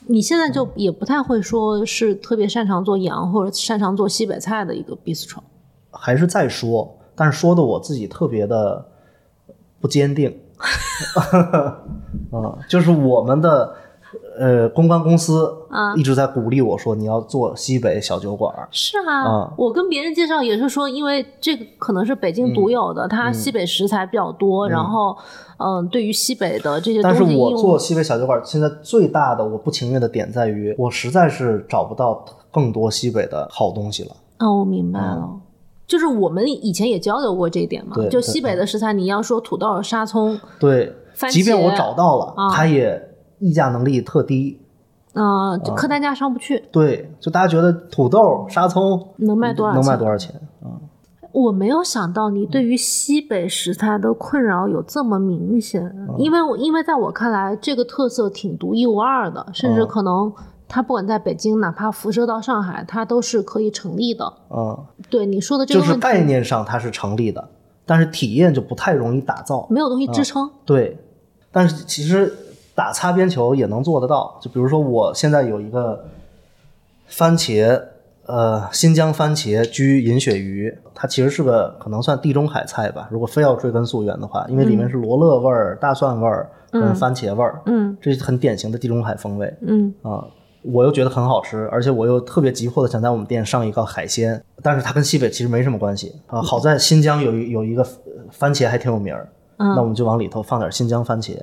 [0.08, 5.40] 你现在就也不太会说是特别擅长做羊或者擅长做西北菜的一个 bistro。
[5.90, 8.86] 还是在说，但是说的我自己特别的
[9.80, 10.38] 不坚定。
[12.32, 13.74] 啊，就是我们的
[14.38, 18.54] 呃公关公司啊一直在鼓励我说你要做西北小酒馆。
[18.72, 25.16] 是啊，啊我跟别人介绍也是说，因为这个可能是北京独有的，嗯它西北食材比较多，然后
[25.58, 34.12] 嗯、对于西北的这些东但是西应用，我做西北小酒馆，现在最大的我不情愿的点在于，我实在是找不到更多西北的好东西了。
[34.40, 35.30] 哦，我明白了。
[35.88, 40.92] 就是我们以前也交流过这一点嘛，就西北的食材，你要说土豆、沙葱，对，
[41.30, 43.15] 即便我找到了，啊它也
[43.48, 44.60] 议价能力特低。
[45.14, 50.34] 嗯、就客单价上不去，对，就大家觉得土豆、沙葱能卖多少能卖多少钱？
[51.32, 56.16] 我没有想到你对于西北食材的困扰有这么明显，嗯。
[56.18, 60.32] 因为我因为在我看来，这个特色挺独一无二的，甚至嗯可能
[60.68, 64.34] 它不管在北京，哪怕辐射到上海，它都是可以成立的。
[64.50, 64.78] 嗯，
[65.10, 67.50] 对你说的这个就是概念上它是成立的，
[67.86, 69.66] 但是体验就不太容易打造。
[69.70, 70.50] 没有东西支撑。
[70.66, 70.98] 对，
[71.52, 72.34] 但是其实
[72.76, 74.38] 打擦边球也能做得到。
[74.42, 76.06] 就比如说，我现在有一个
[77.08, 77.82] 番茄，
[78.26, 83.08] 呃，新疆番茄焗银鳕鱼，它其实是个可能算地中海菜吧。
[83.10, 89.54] 如果非要追根溯源的话，因为里面是罗勒味儿、大蒜味儿跟番茄味儿，嗯这是很典型的地中海风味。
[89.62, 90.26] 嗯啊，
[90.64, 96.42] 我又觉得很好吃，而且我又特别急迫的想在我们店上一个海鲜，但是它跟西北其实没什么关系啊。
[96.42, 101.38] 好在新疆有一有一个呃番茄还挺有名儿，那我嗯，们就往里头放点新疆番茄，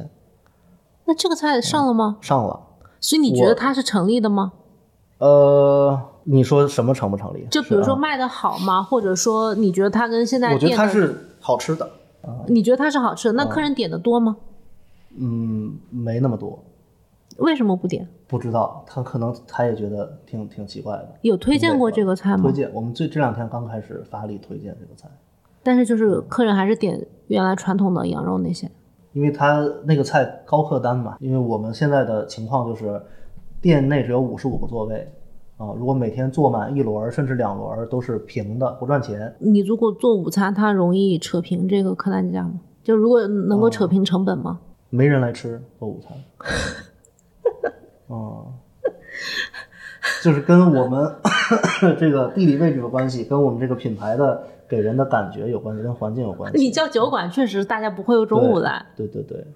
[1.13, 2.17] 那这个菜上了吗？
[2.23, 2.59] 上了。
[2.99, 4.53] 所以你觉得它是成立的吗？
[5.19, 7.47] 呃，你说什么成不成立？
[7.51, 8.83] 就比如说卖的好吗？
[8.83, 11.87] 或者说你觉得它跟现在我觉得，它是好吃的，
[12.47, 13.35] 你觉得它是好吃的？
[13.35, 14.39] 那客人点的多吗？
[15.19, 16.59] 嗯，没那么多，
[17.37, 18.09] 为什么不点？
[18.27, 21.15] 不知道他可能他也觉得挺挺奇怪的。
[21.21, 22.53] 有推荐过这个菜吗推？
[22.55, 25.11] 荐，我们最这两天刚开始发力推荐这个菜，
[25.63, 28.71] 但是就是客人还是点原来传统的羊肉那些。
[29.13, 31.17] 因为它那个菜高客单嘛。
[31.21, 33.01] 因为我们现在的情况就是，
[33.61, 35.09] 店内只有五十五个座位
[35.57, 39.35] 啊，如果每天坐满一轮儿甚至两轮儿都是平的，不赚钱。
[39.39, 42.61] 你如果做午餐，它容易扯平这个客单价吗？
[42.83, 44.59] 就如果能够扯平成本吗？
[44.91, 46.19] 没人来吃做午餐。
[48.09, 48.53] 哦、
[50.23, 51.15] 就是跟我们
[51.99, 56.59] 这个地理位置有关系，跟我们这个品牌的给人的感觉有关系，跟环境有关系。
[56.59, 59.47] 你叫酒馆，确实大家不会有中午来，对对对，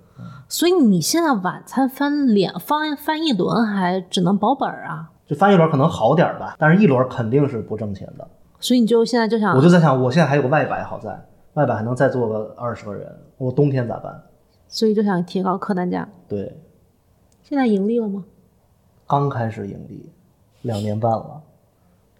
[0.47, 5.11] 所以你现在晚餐翻两翻翻一轮，还只能保本啊。
[5.27, 8.29] 就翻一轮可能好点吧，但是一轮肯定是不挣钱的。
[8.61, 11.19] 所以你就现在就想我，就在想，我现在还有个外摆，好在
[11.55, 14.23] 外摆还能再做个二十个人，我冬天咋办？
[14.69, 16.07] 所以就想提高客单价。
[16.29, 16.61] 对，
[17.43, 18.23] 现在盈利了吗？
[19.07, 20.13] 刚开始盈利，
[20.61, 21.41] 两年半了，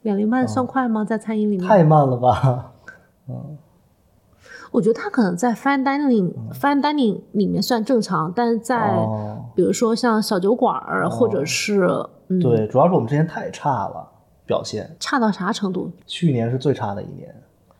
[0.01, 1.05] 两年半算快吗？
[1.05, 2.73] 在餐饮里面，太慢了吧？
[4.73, 11.87] 我觉得他可能在 fine dining、fine dining 里面算正常，但是在、哦，比如说像小酒馆儿，或者是
[12.29, 14.07] 嗯，对，主要是我们之前太差了，
[14.45, 15.91] 表现，差到啥程度？
[16.07, 17.35] 去年是最差的一年。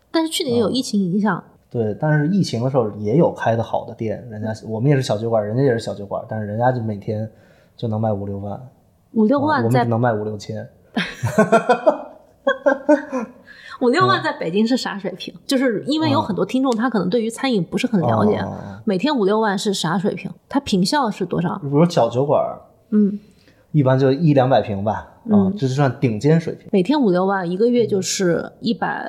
[0.09, 7.29] 但是去年有疫情影响，对，但是疫情的时候也有开的好的店，人家我们也是小酒馆，人家也是小酒馆，但是人家就每天
[7.75, 8.59] 就能卖五六万，
[9.11, 10.67] 五六万我们只能卖五六千。
[13.81, 15.33] 五六万在北京是啥水平？
[15.45, 20.31] 就是因为有很多听众他可能对于餐饮不是很了解，哦每天五六万是啥水平？
[20.49, 21.57] 它平效是多少？
[21.59, 22.41] 比如小酒馆，
[22.91, 23.19] 嗯，
[23.71, 26.67] 一般就一两百平吧，嗯，这就算顶尖水平。
[26.71, 29.05] 每天五六万，一个月就是一百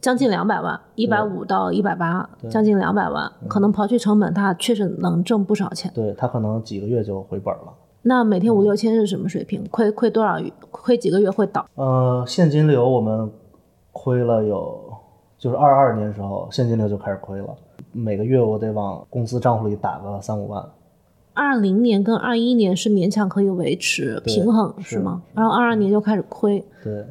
[0.00, 5.90] 将近两百万，一百五到一百八，将近两百万，嗯可能刨去成本，它确实能挣不少钱。
[5.94, 7.74] 对他可能几个月就回本了。
[8.02, 9.62] 那每天五六千是什么水平？
[9.70, 10.40] 亏亏多少？
[10.70, 11.66] 亏几个月会倒？
[11.74, 13.30] 呃，现金流我们
[13.92, 14.92] 亏了有，
[15.38, 17.48] 就是二二年时候现金流就开始亏了，
[17.92, 20.64] 每个月我得往公司账户里打个三五万。
[21.32, 25.22] 二零年跟二一年是勉强可以维持平衡，是是吗？
[25.32, 27.06] 然后二二年就开始亏，对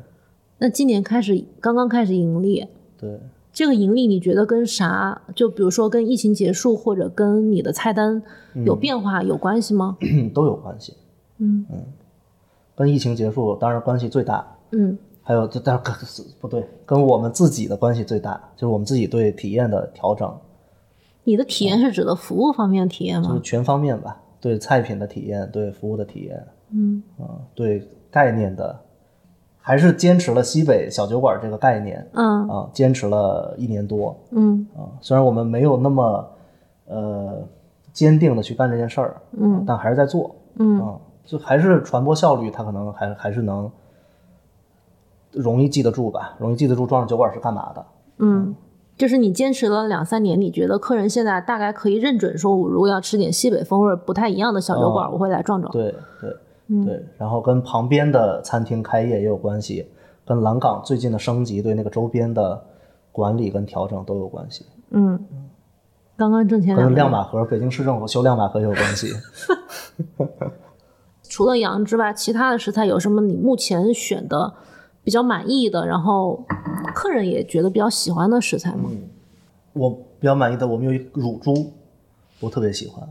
[0.58, 2.68] 那今年开始刚刚开始盈利，
[3.00, 3.20] 对，
[3.54, 5.22] 这个盈利你觉得跟啥？
[5.34, 8.22] 就比如说跟疫情结束或者跟你的菜单
[8.66, 9.98] 有变化有关系吗？
[10.36, 10.96] 都有关系。
[11.38, 11.86] 嗯嗯
[12.76, 14.98] 跟疫情结束当然关系最大，嗯
[15.30, 15.94] 还有这但是跟
[16.42, 20.36] 不对，跟我们自己的关系最大，就是我们自己对体验的调整，
[21.24, 23.28] 你的体验是指的服务方面的体验吗？
[23.30, 27.04] 就是全方面吧，对菜品的体验，对服务的体验，嗯。
[27.20, 28.76] 嗯，对概念的，
[29.60, 32.50] 还是坚持了西北小酒馆这个概念嗯。
[32.50, 34.66] 啊，坚持了一年多嗯。
[34.76, 36.28] 啊，虽然我们没有那么
[36.88, 37.48] 呃
[37.94, 39.64] 坚定的去干这件事儿，嗯。
[39.68, 40.82] 但还是在做，嗯。
[40.82, 43.72] 啊，就还是传播效率，它可能还还是能
[45.32, 47.86] 容易记得住吧，容易记得住庄上酒馆是干嘛的。
[48.18, 48.56] 嗯，
[48.98, 55.72] 就是你坚持了两三年，你觉得客人现在大概可以认准说，我如果要吃点西北风味不太一样的小酒馆，哦我会来壮壮。
[55.72, 56.36] 对对
[56.68, 59.88] 嗯对，然后跟旁边的餐厅开业也有关系，
[60.26, 62.62] 跟蓝港最近的升级对那个周边的
[63.12, 65.20] 管理跟调整都有关系，嗯，
[66.16, 69.08] 刚刚挣钱两跟亮马河北京市政府修亮马河也有关系。
[71.24, 74.54] 除了羊之外，其他的食材有什么你目前选的
[75.10, 76.46] 比较满意的，然后
[76.94, 78.92] 客人也觉得比较喜欢的食材吗？
[79.74, 81.74] 我比较满意的，我们有一乳猪，
[82.40, 83.10] 我特别喜欢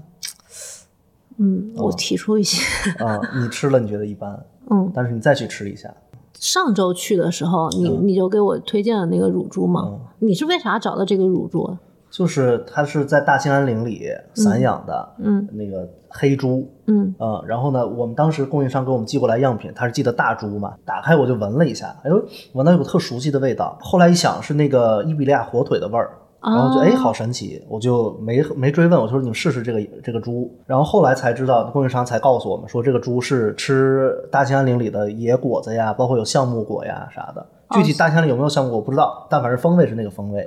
[1.39, 2.63] 嗯，哦我提出一些。
[3.05, 5.93] 啊、你吃了你觉得一般，嗯，但是你再去吃一下，
[6.35, 9.99] 上周去的时候，你嗯你就给我推荐了那个乳猪嘛？
[10.21, 11.77] 你是为啥找到这个乳猪？
[12.11, 23.77] 就是它是在大兴安岭里散养的，嗯那个黑猪，嗯嗯，然后呢，我们当时供应商给我们寄过来样品，他是寄的大猪嘛，打开我就闻了一下，哎呦，闻到有个特熟悉的味道。
[23.81, 30.51] 后来一想是那个伊比利亚火腿的味儿，然后就哦哎好神奇，我就没没追问，我说你们试试这个这个猪。
[30.67, 37.47] 然后后来才知道，供应商才告诉我们说这个猪是吃大兴安岭里的野果子呀，包括有橡木果呀啥的。
[37.73, 40.43] 具体大兴安岭有没有橡木果我不知道，但反正风味是那个风味。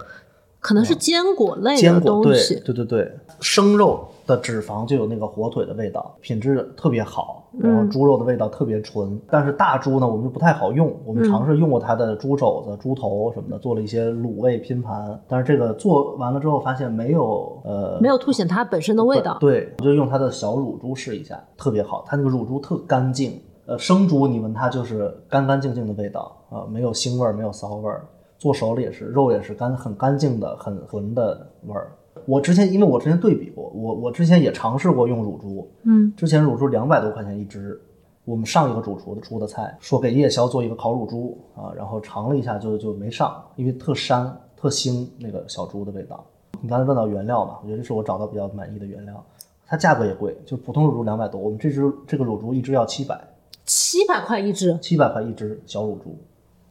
[0.62, 2.62] 可能是坚果类的东西。
[2.63, 9.19] 对对对，生肉的脂肪就有那个火腿的味道，品质特别好，然后猪肉的味道特别纯。
[9.30, 19.38] 但是大猪呢，我们就不太好用，我们尝试用过它的猪肘子、猪头什么的，做了一些卤味拼盘，但是这个做完了之后发现没有呃没有凸显它本身的味道。
[19.39, 23.41] 对，我就用它的小乳猪试一下，特别好，它那个乳猪特干净。
[23.67, 28.06] 呃，生猪你闻它就是干干净净的味道啊、没有腥味儿，没有骚味儿。
[28.41, 31.91] 做熟了也是，肉也是干很干净的、很纯的味儿。
[32.25, 37.80] 我之前因为我之前对比过，我我之前也尝试过用乳猪，嗯之前乳猪两百多块钱一只，
[38.25, 44.27] 我们上一个主厨的出的菜，说给夜宵做一个烤乳猪啊，然后尝了一下就就没上，因为特膻
[44.58, 46.25] 特腥那个小猪的味道。
[46.63, 49.23] 你刚才问到原料嘛，我觉得这是我找到比较满意的原料，
[49.67, 53.19] 它价格也贵，就普通乳猪两百多，我们这只这个乳猪一只要七百，
[53.65, 54.75] 七百块一只。
[54.80, 56.17] 七百块一只小乳猪，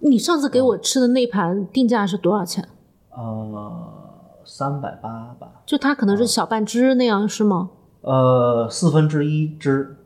[0.00, 2.66] 你上次给我吃的那盘定价是多少钱？
[3.10, 3.72] 呃，
[4.44, 7.70] 三百八吧，就它可能是小半只那样是吗？
[8.02, 9.96] 呃，四分之一只，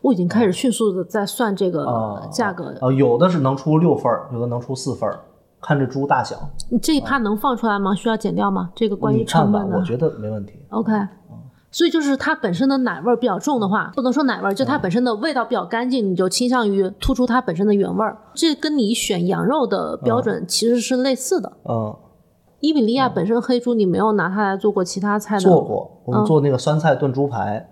[0.00, 2.74] 我已经开始迅速的在算这个啊价格。
[2.80, 5.20] 呃，有的是能出六份儿，有的能出四份儿，
[5.60, 6.36] 看这猪大小。
[6.70, 7.94] 你这一趴能放出来吗？
[7.94, 8.70] 需要剪掉吗？
[8.74, 9.76] 这个关于成本的。
[9.76, 10.54] 我觉得没问题。
[10.70, 10.92] OK，
[11.72, 18.16] 所以就是它本身的奶味儿比较重的话，不能说奶味儿，就它嗯本身的味道比较干净，你就倾向于突出它本身的原味儿。
[18.34, 21.50] 这跟你选羊肉的标准其实是类似的。
[21.64, 21.96] 嗯，
[22.60, 25.40] 伊比利亚本身黑猪，你没有拿它来做过其他菜的？
[25.40, 27.66] 做过，我嗯们做那个酸菜炖猪排，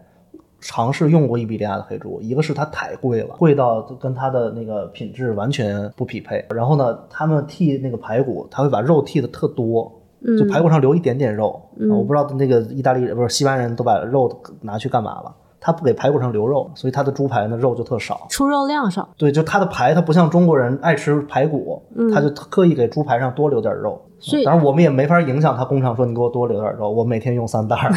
[0.61, 6.43] 尝试用过伊比利亚的黑猪，一个是它太贵了，贵到跟它的那个品质完全不匹配。
[6.55, 9.99] 然后呢，他们剔那个排骨，他会把肉剔的特多。
[10.39, 14.31] 就排骨上留一点点肉，嗯我不知道那个意大利人不是西班牙人都把肉
[14.62, 15.35] 拿去干嘛了？
[15.62, 18.27] 他不给排骨上留肉，所以他的猪排呢肉就特少。
[18.31, 19.07] 出肉量少。
[19.18, 21.83] 对，就他的排，他不像中国人爱吃排骨，
[22.14, 24.01] 他就刻意给猪排上多留点肉。
[24.05, 27.91] 嗯所以当然我们也没法影响他工厂说你给我多留点肉，我每天用三袋儿。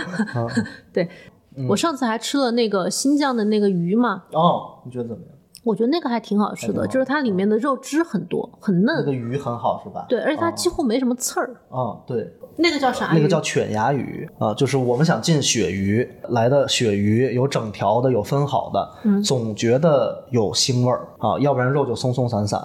[0.92, 1.08] 对、
[1.56, 5.37] 嗯我上次还吃了那个新疆的那个鱼嘛，哦，你觉得怎么样？
[5.68, 8.96] 我觉得那个还挺好吃的，就是它里面的肉汁很多，很嫩。
[9.00, 10.06] 那个鱼很好是吧？
[10.08, 11.50] 对，而且它几乎没什么刺儿。
[11.70, 13.10] 嗯，对，那个叫啥？
[13.12, 22.58] 那个叫犬牙鱼啊，就是我们想进鳕鱼来的鳕鱼，有整条的，有分好的，嗯总觉得有腥味儿啊，要不然肉就松松散散。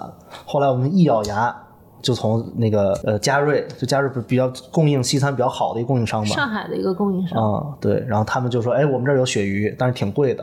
[0.46, 1.54] 后来我们一咬牙，
[2.00, 10.42] 就从那个呃嘉瑞，就嘉瑞不是比较供应西餐比较好的一个供应商嘛，上海的一个供应商，啊、对，然后他们就说，哎，我们这儿有鳕鱼，但是挺贵的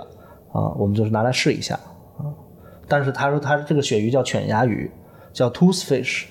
[0.54, 1.91] 啊，我们就是拿来试一下啊。
[2.92, 4.92] 但是他说他这个鳕鱼叫犬牙鱼，
[5.32, 6.26] 叫 tooth fish，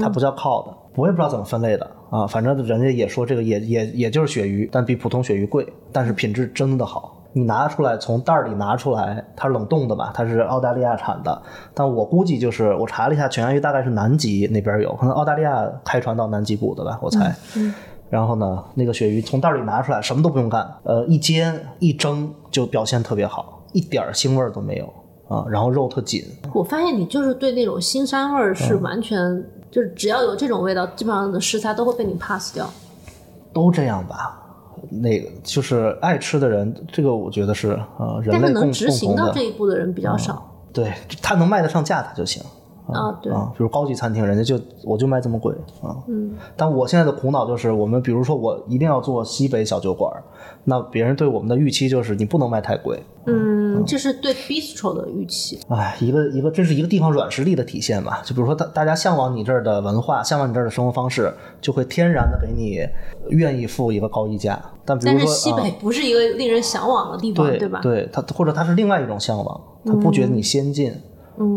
[0.00, 7.18] 它不叫 cod，我也不知道怎么分类的啊，反正人家也说这个也也也就是鳕鱼，但比普通鳕鱼贵，但是品质真的好。
[7.32, 11.40] 你拿出来，从袋儿里拿出来，它是冷冻的嘛，它是澳大利亚产的，
[11.72, 17.32] 但我估计就是我查了一下，犬牙鱼大概是南极那边有，可能澳大利亚开船到南极捕的吧，我猜。
[18.08, 24.92] 然后呢，那个鳕鱼从袋儿里拿出来，什么都不用干，呃，一煎一蒸就表现特别好，一点腥味儿都没有
[25.30, 32.68] 啊，然后肉特紧，我发现你就是对那种腥膻味儿是嗯完全，就是只要有这种味道，基本上的食材都会被你 pass 掉。
[33.52, 34.36] 都这样吧。
[34.90, 42.42] 那个就是爱吃的人，这个我觉得是呃人但是能执行到这一步的人比较少对他能卖得上价，他就行。
[42.92, 43.18] 啊。
[43.22, 45.96] 对，啊，比如高级餐厅，人家就我就卖这么贵啊。
[46.08, 50.22] 嗯，但我现在的苦恼就是，我们比如说我一定要做西北小酒馆儿，
[50.64, 53.02] 那别人对我们的预期就是你不能卖太贵。
[53.26, 55.60] 嗯，这是对 bistro 的预期。
[55.68, 58.22] 哎，一个一个，这是一个地方软实力的体现吧。
[58.24, 62.80] 就比如说大大家向往你这儿的文化，向往你这儿的生活方式，就会天然的给你
[63.28, 64.58] 愿意付一个高溢价。
[64.86, 67.80] 但比如说但是西北啊不是一个令人向往的地方，对吧？
[67.82, 70.90] 对，它或者它是另外一种向往，他不觉得你先进。
[70.90, 71.02] 嗯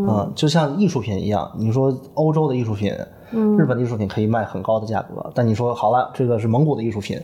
[0.07, 2.95] 啊，就像艺术品一样，你说欧洲的艺术品，
[3.31, 7.19] 嗯日本的艺术品可以卖很高的价格，但你说好了，这个是蒙古的艺术品，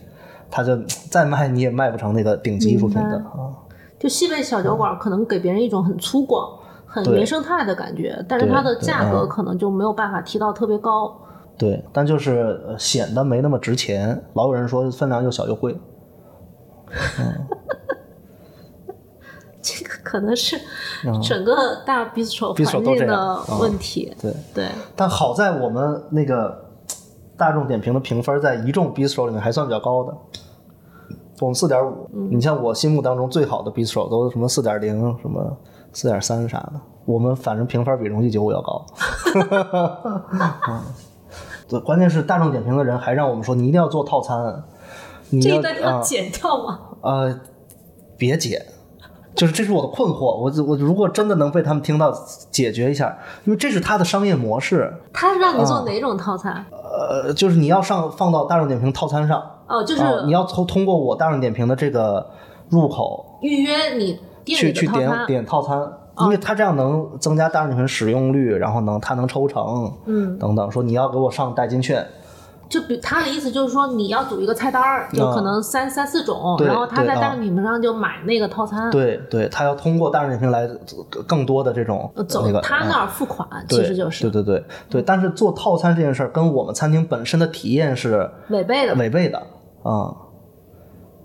[0.52, 0.78] 它就
[1.10, 3.54] 再卖你也卖不成那个顶级艺术品的啊。
[3.98, 6.50] 就西北小酒馆可能给别人一种很粗犷、
[6.86, 11.14] 很原生态的感觉，但是它的价格嗯可能就没有办法提到特别高。
[11.58, 14.24] 对，但就是呃显得没那么值钱。
[14.34, 15.78] 老有人说分量又小又贵，
[19.62, 20.58] 这个可能是
[21.06, 21.54] 嗯整个
[21.86, 24.16] 大 bistro 环境的嗯问题。
[24.22, 24.34] 对。
[24.54, 26.70] 对，但好在我们那个
[27.38, 30.14] 大众点评的评分在一众 bistro 里面还算比较高的，
[31.42, 32.10] 我们四点五。
[32.32, 35.58] 你像我心目当中最好的 bistro 都什么四点零、什么
[35.94, 36.74] 四点三啥的，
[37.06, 38.86] 我们反正评分比荣记九五要高。
[40.68, 40.82] 嗯
[41.68, 44.64] 对，关键是大众点评的人还让我们说你一定要做套餐，
[45.30, 46.80] 你这一段要啊剪掉吗？
[47.02, 47.40] 呃，
[48.18, 48.66] 别剪，
[49.40, 50.36] 就是这是我的困惑。
[50.36, 52.12] 我我如果真的能被他们听到，
[52.52, 54.94] 解决一下，因为这是他的商业模式。
[55.14, 56.66] 他让你啊做哪种套餐？
[56.72, 62.30] 呃，就是你要上放到大众点评套餐上，哦，就是啊，你要通通过我大众点评的这个
[62.68, 65.10] 入口预约你店去去点。
[65.26, 65.80] 点套餐，
[66.18, 70.70] 因为它这样能增加大众点评使用率，然后能它能抽成，嗯，等等。
[70.70, 72.06] 说你要给我上代金券，
[72.70, 80.70] 就比他的意思就是说，你要组一个菜单儿，有可能三三四种，然后他在大众点评上就买那个套餐，对对，他要通过大众点评来
[81.28, 88.94] 更多的这种呃走那个啊他那儿付款，其实就是对对对对，但是做套餐这件事儿跟我们餐厅本身的体验是违背的。
[88.94, 89.42] 违背的
[89.82, 90.14] 啊、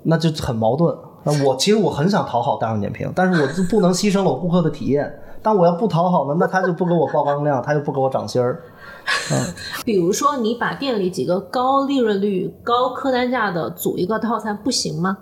[0.05, 0.97] 那就很矛盾。
[1.25, 5.21] 那我其实我很想讨好大众点评，但是我就不能牺牲了我顾客的体验。
[5.43, 8.63] 但我要不讨好呢，那他就不给我曝光量，他就不给我涨薪儿。
[9.85, 15.19] 比如说，你把店里几个高利润率、高客单价的组一个套餐，不行吗？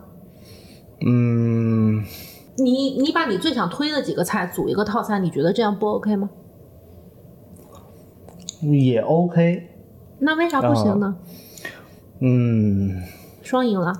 [1.05, 2.05] 嗯，
[2.57, 6.31] 你你把你最想推的几个菜组一个套餐，你觉得这样不 OK 吗？
[8.61, 9.69] 也 OK。
[10.21, 11.17] 那为啥不行呢？
[12.21, 13.03] 嗯，
[13.43, 13.93] 双赢了。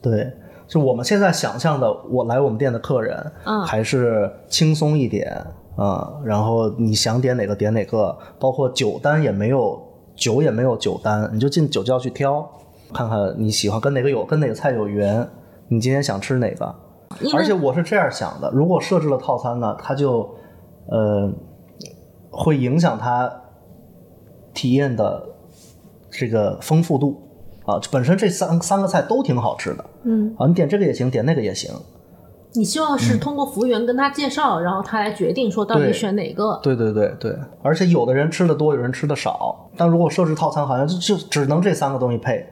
[0.00, 0.32] 对，
[0.66, 5.44] 就我们现在想象的，我来我们店的客人，嗯还是轻松一点
[5.78, 9.80] 啊、然后你想点哪个点哪个，包括酒单也没有
[10.16, 12.44] 酒也没有酒单，你就进酒窖去挑，
[12.92, 15.28] 看看你喜欢跟哪个有跟哪个菜有缘，
[15.68, 16.74] 你今天想吃哪个。
[17.32, 20.28] 而且我是这样想的，如果设置了套餐呢，它就
[20.88, 21.30] 呃
[22.28, 23.32] 会影响它
[24.52, 25.24] 体验的
[26.10, 27.22] 这个丰富度
[27.64, 27.80] 啊。
[27.92, 31.72] 本身这三三个菜都挺好吃的，嗯，啊，你点这个也行，点那个也行。
[32.54, 36.58] 你希望是通过服务员跟他介绍，然后他来决定说到底选哪个。
[36.62, 39.70] 对对对对，而且有的人吃的多，有人吃的少。
[39.76, 42.46] 但如果设置套餐，好像就就只能这三个东西配。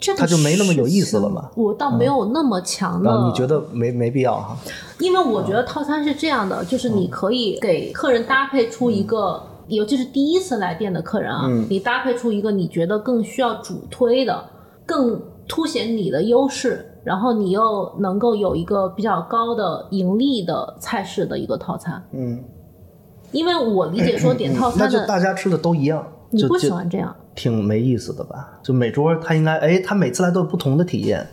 [0.00, 3.10] 这就没那么有意思了嘛我倒没有那么强的。
[3.10, 4.54] 啊，你觉得没没必要哈？
[4.98, 14.44] 因为我觉得套餐是这样的，就是你可以给客人搭配出一个，尤其是第一次来店的客人啊，嗯你搭配出一个你觉得更需要主推的，
[14.84, 22.02] 更凸显你的优势，然后你又能够有一个比较高的盈利的菜式的一个套餐。
[22.12, 22.42] 嗯，
[23.30, 28.58] 因为我理解说点 套那就餐的，大家吃的都一样，你不喜欢这样，挺没意思的吧？
[28.62, 31.26] 就每桌他应该，哎，他每次来都有不同的体验。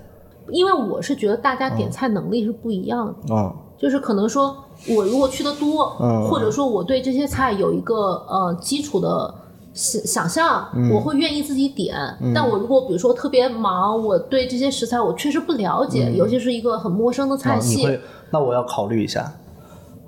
[0.49, 3.33] 因为我是觉得大家点菜能力是不一样的。
[3.33, 4.55] 嗯就是可能说
[4.95, 7.95] 我如果去的多，嗯或者说我对这些菜有一个
[8.29, 9.33] 呃基础的
[9.73, 11.95] 想想象，嗯我会愿意自己点。
[12.33, 19.21] 但我如果比如说特别忙，我对这些食材我确实不了解，尤其是一个很陌生的菜系，会，那我要考虑一下，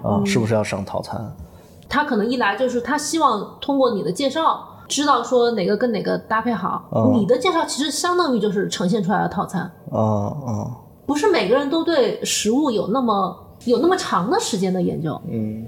[0.01, 1.34] 啊，嗯是不是要上套餐？
[1.88, 4.70] 他可能一来就是他希望通过你的介绍。
[4.86, 15.20] 知道说哪个跟哪个搭配好，嗯你的介绍其实相当于就是呈现出来的套餐，啊啊，不是每个人都对食物有那么有那么长的时间的研究。
[15.30, 15.66] 嗯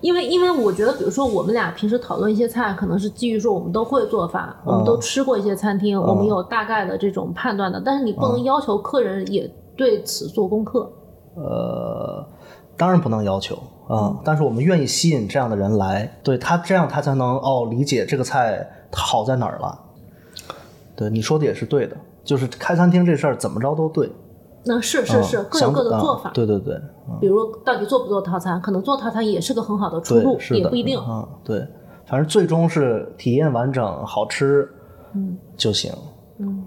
[0.00, 7.82] 因为因为我觉得，比如说我们俩平时讨论一些菜，可能是基于说我们都会做饭，我们都吃过一些餐厅，我们有大概的这种判断的。
[7.84, 10.90] 但是你不能要求客人也对此做功课。
[11.34, 12.26] 呃，
[12.76, 19.78] 当然不能要求啊、但是我们愿意吸引这样的人来，对他这样他才能哦理解这个菜好在哪儿了。
[20.94, 24.10] 对你说的也是对的，就是开餐厅这事儿怎么着都对，
[24.64, 26.30] 那是是是，啊各有各的做法。
[26.30, 26.80] 啊对对对，
[27.20, 30.98] 比如到底做不做套餐，可能做套餐也是个很好的出路也不一定。
[31.08, 31.66] 嗯、对，
[32.06, 34.68] 反正最终是体验完整、好吃，
[35.14, 35.92] 嗯就行。
[36.38, 36.64] 嗯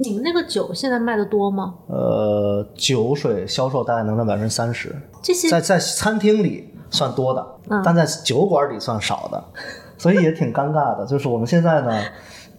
[0.00, 1.74] 你们那个酒现在卖的多吗？
[1.88, 9.44] 呃，酒水销售大概能占百分之三十，这些在在餐厅里算多的，嗯但在酒馆里算少的，
[9.98, 11.04] 所以也挺尴尬的。
[11.04, 12.00] 就是我们现在呢，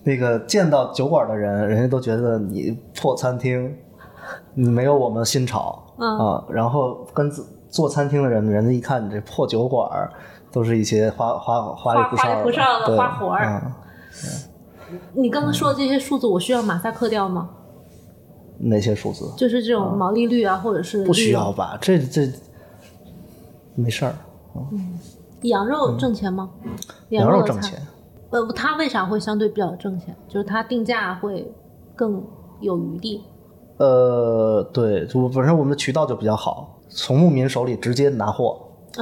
[0.03, 3.88] 那个见到酒馆的人，人家都觉得你破餐厅，你
[4.67, 6.45] 没有我们新潮、嗯啊。
[6.49, 10.11] 然后跟自做餐厅的人，人家一看你这破酒馆儿，
[10.51, 12.01] 都是一些花花花里
[12.43, 13.71] 胡哨的花活儿嗯
[15.13, 17.49] 你刚刚说的这些数字，我需要马赛克掉吗？
[18.57, 19.31] 哪些数字？
[19.37, 21.77] 就是这种毛利率啊，或者是不需要吧？
[21.79, 22.27] 这这
[23.75, 24.15] 没事儿，
[25.43, 26.49] 羊肉挣钱吗？
[26.63, 26.71] 嗯
[27.09, 27.79] 羊肉挣钱。
[28.31, 30.15] 呃，它为啥会相对比较挣钱？
[30.27, 31.51] 就是它定价会
[31.95, 32.23] 更
[32.59, 33.23] 有余地。
[33.79, 38.59] 呃，对，就本身我们的渠道就比较好，从牧民手里直接拿货，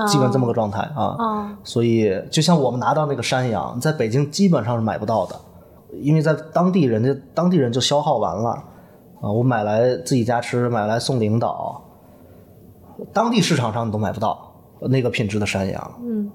[0.07, 1.15] 基本这么个状态啊。
[1.17, 5.35] 啊、所以就像我们拿到那个山羊，在北京基本上是买不到的，
[5.93, 8.51] 因为在当地人家当地人就消耗完了
[9.19, 9.31] 啊。
[9.31, 11.81] 我买来自己家吃，买来送领导，
[13.11, 15.91] 当地市场上你都买不到那个品质的山羊。
[16.03, 16.31] 嗯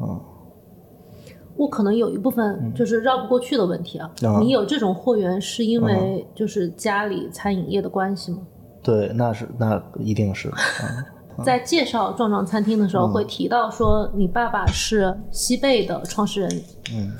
[1.56, 4.10] 我可能有一部分就是绕不过去的问题啊。
[4.22, 8.38] 嗯你有这种货源，是因为就是家里餐饮业的关系吗？
[8.82, 16.62] 对，那是那一定是，嗯在介绍壮壮餐厅的时候，会提到说你爸爸是西贝的创始人，
[16.94, 17.12] 嗯，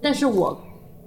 [0.00, 0.56] 但是我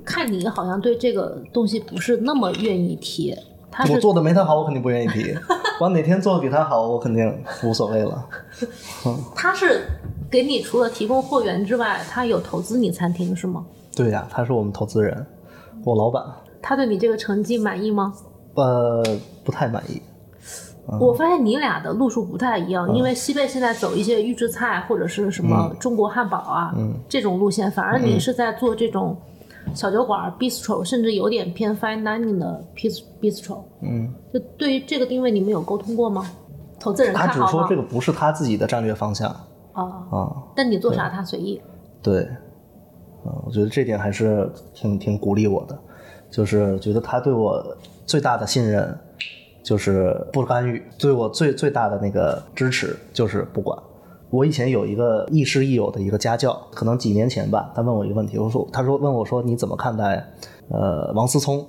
[0.05, 3.36] 看你好像对这个东西不是那么愿意提。
[3.70, 5.36] 他是我做的没他好，我肯定不愿意提。
[5.80, 8.26] 我哪天做的比他好，我肯定无所谓了。
[9.36, 9.84] 他是
[10.30, 13.65] 给你除了提供货源之外，他有投资你餐厅是吗？
[13.95, 15.25] 对呀、他是我们投资人，
[15.84, 16.23] 我老板，
[16.61, 18.13] 他对你这个成绩满意吗？
[18.55, 19.03] 呃，
[19.43, 20.01] 不太满意。
[21.01, 26.73] 我发现你俩的路数不太一样，因为西贝现在走一些预制菜或者是什么中国汉堡啊、
[27.09, 29.17] 这种路线，反而你是在做这种
[29.73, 33.59] 小酒馆 bistro，甚至有点偏 fine dining 的 bis- bistro。
[33.82, 36.25] 嗯，就对于这个定位，你们有沟通过吗？
[36.80, 37.28] 投资人他？
[37.28, 39.36] 只说这个不是他自己的战略方向
[39.82, 40.43] 啊，啊。
[40.55, 41.61] 但你做啥他随意。
[42.01, 42.21] 对，
[43.25, 45.78] 嗯，我觉得这点还是挺挺鼓励我的，
[46.30, 47.63] 就是觉得他对我
[48.05, 48.97] 最大的信任
[49.63, 53.78] 就是不干预，对我最最大的那个支持就是不管。
[54.30, 60.21] 我以前有一个亦师亦友的一个家教，可能几年前吧，他问我一个问题，我说他说问我说你怎么看待
[60.69, 61.65] 呃王思聪？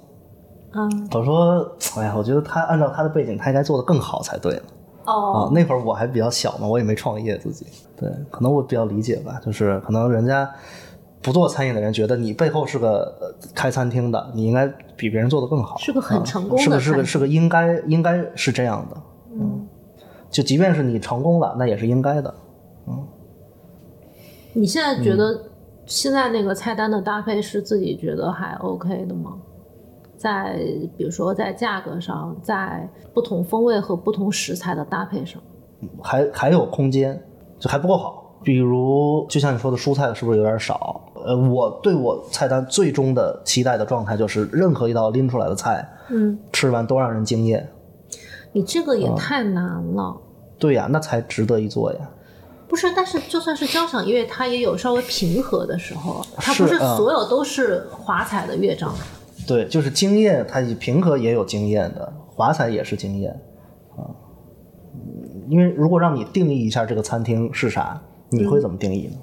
[0.72, 4.62] 嗯，我说哎呀，我觉得他按照他的背景，他应该做的更好才对了。
[5.06, 7.66] 哦啊，，那会儿我还比较小嘛，我也没创业自己。
[7.99, 10.49] 对，可能我比较理解吧，就是可能人家
[11.20, 18.96] 不做餐饮的人觉得你背后是个呃开餐厅的，你应该比别人做的更好，是个很啊成功的是个是个是个应该应该是这样的。
[19.32, 19.66] 嗯，
[20.30, 22.34] 就即便是你成功了，那也是应该的。
[22.86, 23.07] 嗯
[24.55, 25.42] 你现在觉嗯得
[25.86, 29.34] 现在那个菜单的搭配是自己觉得还 OK 的吗？
[30.16, 30.59] 在
[30.96, 35.40] 比如说在价格上，在不同风味和不同食材的搭配上，
[36.03, 37.22] 还还有空间，
[37.59, 38.24] 就还不够好。
[38.42, 41.00] 比如，就像你说的，蔬菜是不是有点少？
[41.26, 47.68] 呃，我对我菜单最终的期待的状态就是，任何一道拎出来的菜，嗯，吃完都让人惊艳。
[48.52, 50.16] 你这个哦也太难了。
[50.56, 51.98] 对呀，那才值得一做呀。
[52.68, 58.94] 不是，但是就算是交响乐，它也有稍微平和的时候，它不是所有都是华彩的乐章。
[59.46, 63.40] 对，就是经验，它平和也有经验的，华彩也是经验
[65.49, 69.16] 因为如果让你定义一下这个餐厅是啥，你会怎么定义呢？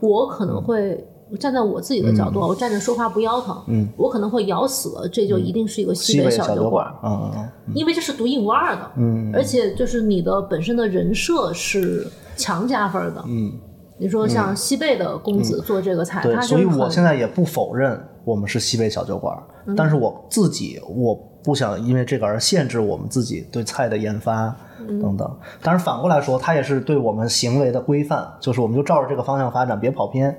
[0.00, 1.04] 我可能会
[1.38, 12.06] 站在我自己的角度，我站着说话不腰疼，嗯，我可能会咬死了，这就一定是一个西北小酒馆，嗯嗯因为这是独一无二的，嗯，而且就是你的本身的人设是
[12.36, 13.52] 强加分的，嗯，
[13.98, 19.74] 你说像西贝的公子做这个菜，对，他所以就是很我现在也不否认我们是西北小酒馆，嗯。
[19.76, 24.54] 但是我自己我不想因为这个而限制我们自己对菜的研发嗯
[24.86, 25.38] 等等。
[25.62, 30.36] 当然反过来说，它也是对我们行为的规范，就是我们就照着这个方向发展，别跑偏，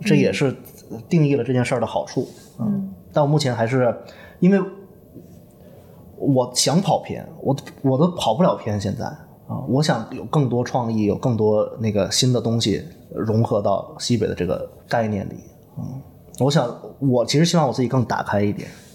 [0.00, 0.54] 这也是
[1.08, 2.26] 定义了这件事儿的好处。
[2.58, 3.94] 嗯，但我目前还是
[4.40, 4.60] 因为
[6.16, 12.84] 我想跑偏，我我都跑不了偏，现在啊，我想有更多创意，有更多那个新的东西
[13.14, 15.34] 融合到西北的这个概念里。
[15.78, 16.02] 嗯，
[16.40, 18.91] 我想我其实希望我自己更打开一点，嗯。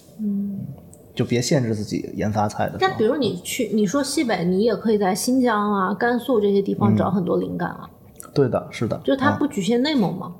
[1.18, 2.76] 就别限制自己研发菜的。
[2.78, 7.90] 但比如你去，你说西北，你也可以在新疆啊、甘肃这些地方找很多灵感啊。
[8.32, 10.32] 对的，是的，就它嗯不局限内蒙吗？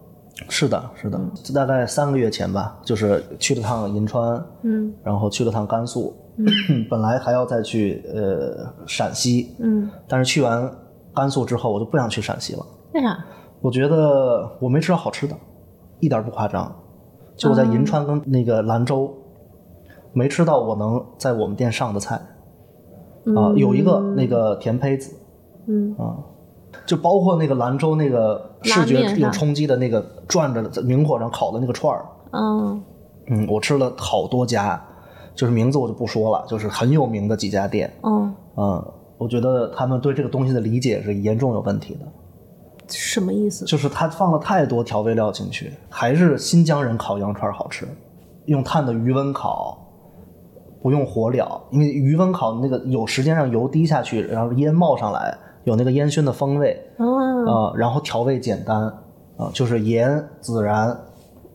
[0.48, 1.20] 是的，是的，
[1.52, 6.46] 大概三个月前吧，就是去了趟银川，嗯然后去了趟甘肃，嗯
[6.88, 10.70] 本来还要再去呃陕西，嗯，但是去完
[11.12, 12.64] 甘肃之后，我就不想去陕西了。
[12.94, 13.18] 为啥？
[13.60, 15.34] 我觉得我没吃到好吃的，
[15.98, 16.72] 一点不夸张。
[17.36, 19.12] 就我在银川跟那个兰州，
[20.12, 22.20] 没吃到我能在我们店上的菜。
[23.36, 25.14] 啊、有一个那个甜胚子，
[25.66, 25.94] 嗯。
[25.98, 26.16] 啊，
[26.86, 32.82] 就包括那个兰州那个视觉有冲击的那个转着在明火上烤的那个串儿，嗯。
[33.30, 34.82] 嗯，我吃了好多家，
[35.34, 42.06] 就是名字我就不说了，就是很有名的几家店，嗯，嗯，我觉得他们对这个东西的理解是严重有问题的，
[42.88, 43.66] 什么意思？
[43.66, 47.86] 就是他放了太多调味料进去，还是新疆人烤羊串好吃，
[48.46, 49.84] 用炭的余温烤。
[50.82, 56.76] 不用火燎，因为余温烤那个有时间让油滴下去，然后烟冒上来，有那个烟熏的风味。
[56.98, 57.04] 啊，
[57.52, 58.82] 啊、然后调味简单
[59.36, 60.96] 啊、就是盐、孜然、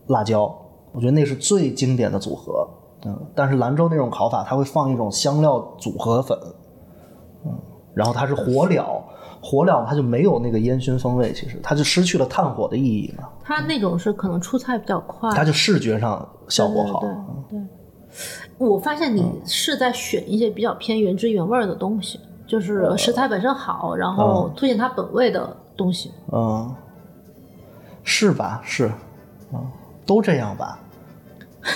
[0.08, 0.54] 辣椒，
[0.92, 2.68] 我觉得那是最经典的组合。
[3.06, 6.38] 嗯，但是兰州那种烤法，它会放一种香料组合粉，
[7.44, 7.52] 嗯，
[7.92, 8.82] 然后它是火燎，
[9.42, 17.00] 火燎它就没有那个烟熏风味，其实它就失去了炭火的意义嘛，它那种是可能出菜比较快，它就视觉上效果好。
[17.00, 17.18] 对对
[17.50, 17.68] 对对，
[18.58, 26.12] 我发现你是在选一些比较偏原汁原味儿的东西，就是食材本身好，然后凸显它本味的东西。
[26.32, 26.74] 嗯，
[28.02, 28.60] 是吧？
[28.64, 28.90] 是，
[29.52, 29.66] 嗯，
[30.06, 30.78] 都这样吧。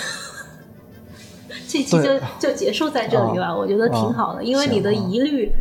[1.66, 5.53] 这期就就结束在这里吧，我觉得挺好的，因为你的疑虑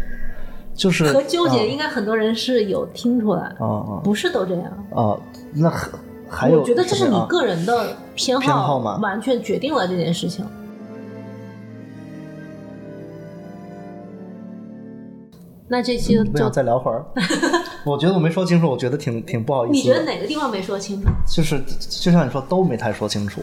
[0.74, 4.66] 就是和纠结，嗯应该很多人是有听出来，嗯嗯不是都这样。
[4.96, 5.18] 啊，
[5.54, 5.90] 那还
[6.30, 10.46] 还有我觉得这是你个人的偏偏好吗完全决定了这件事情。
[15.70, 17.06] 那这期就再聊会儿。
[17.86, 19.74] 我觉得我没说清楚，我觉得挺挺不好意思。
[19.74, 21.10] 你觉得哪个地方没说清楚？
[21.28, 23.42] 就是就像你说，都没太说清楚。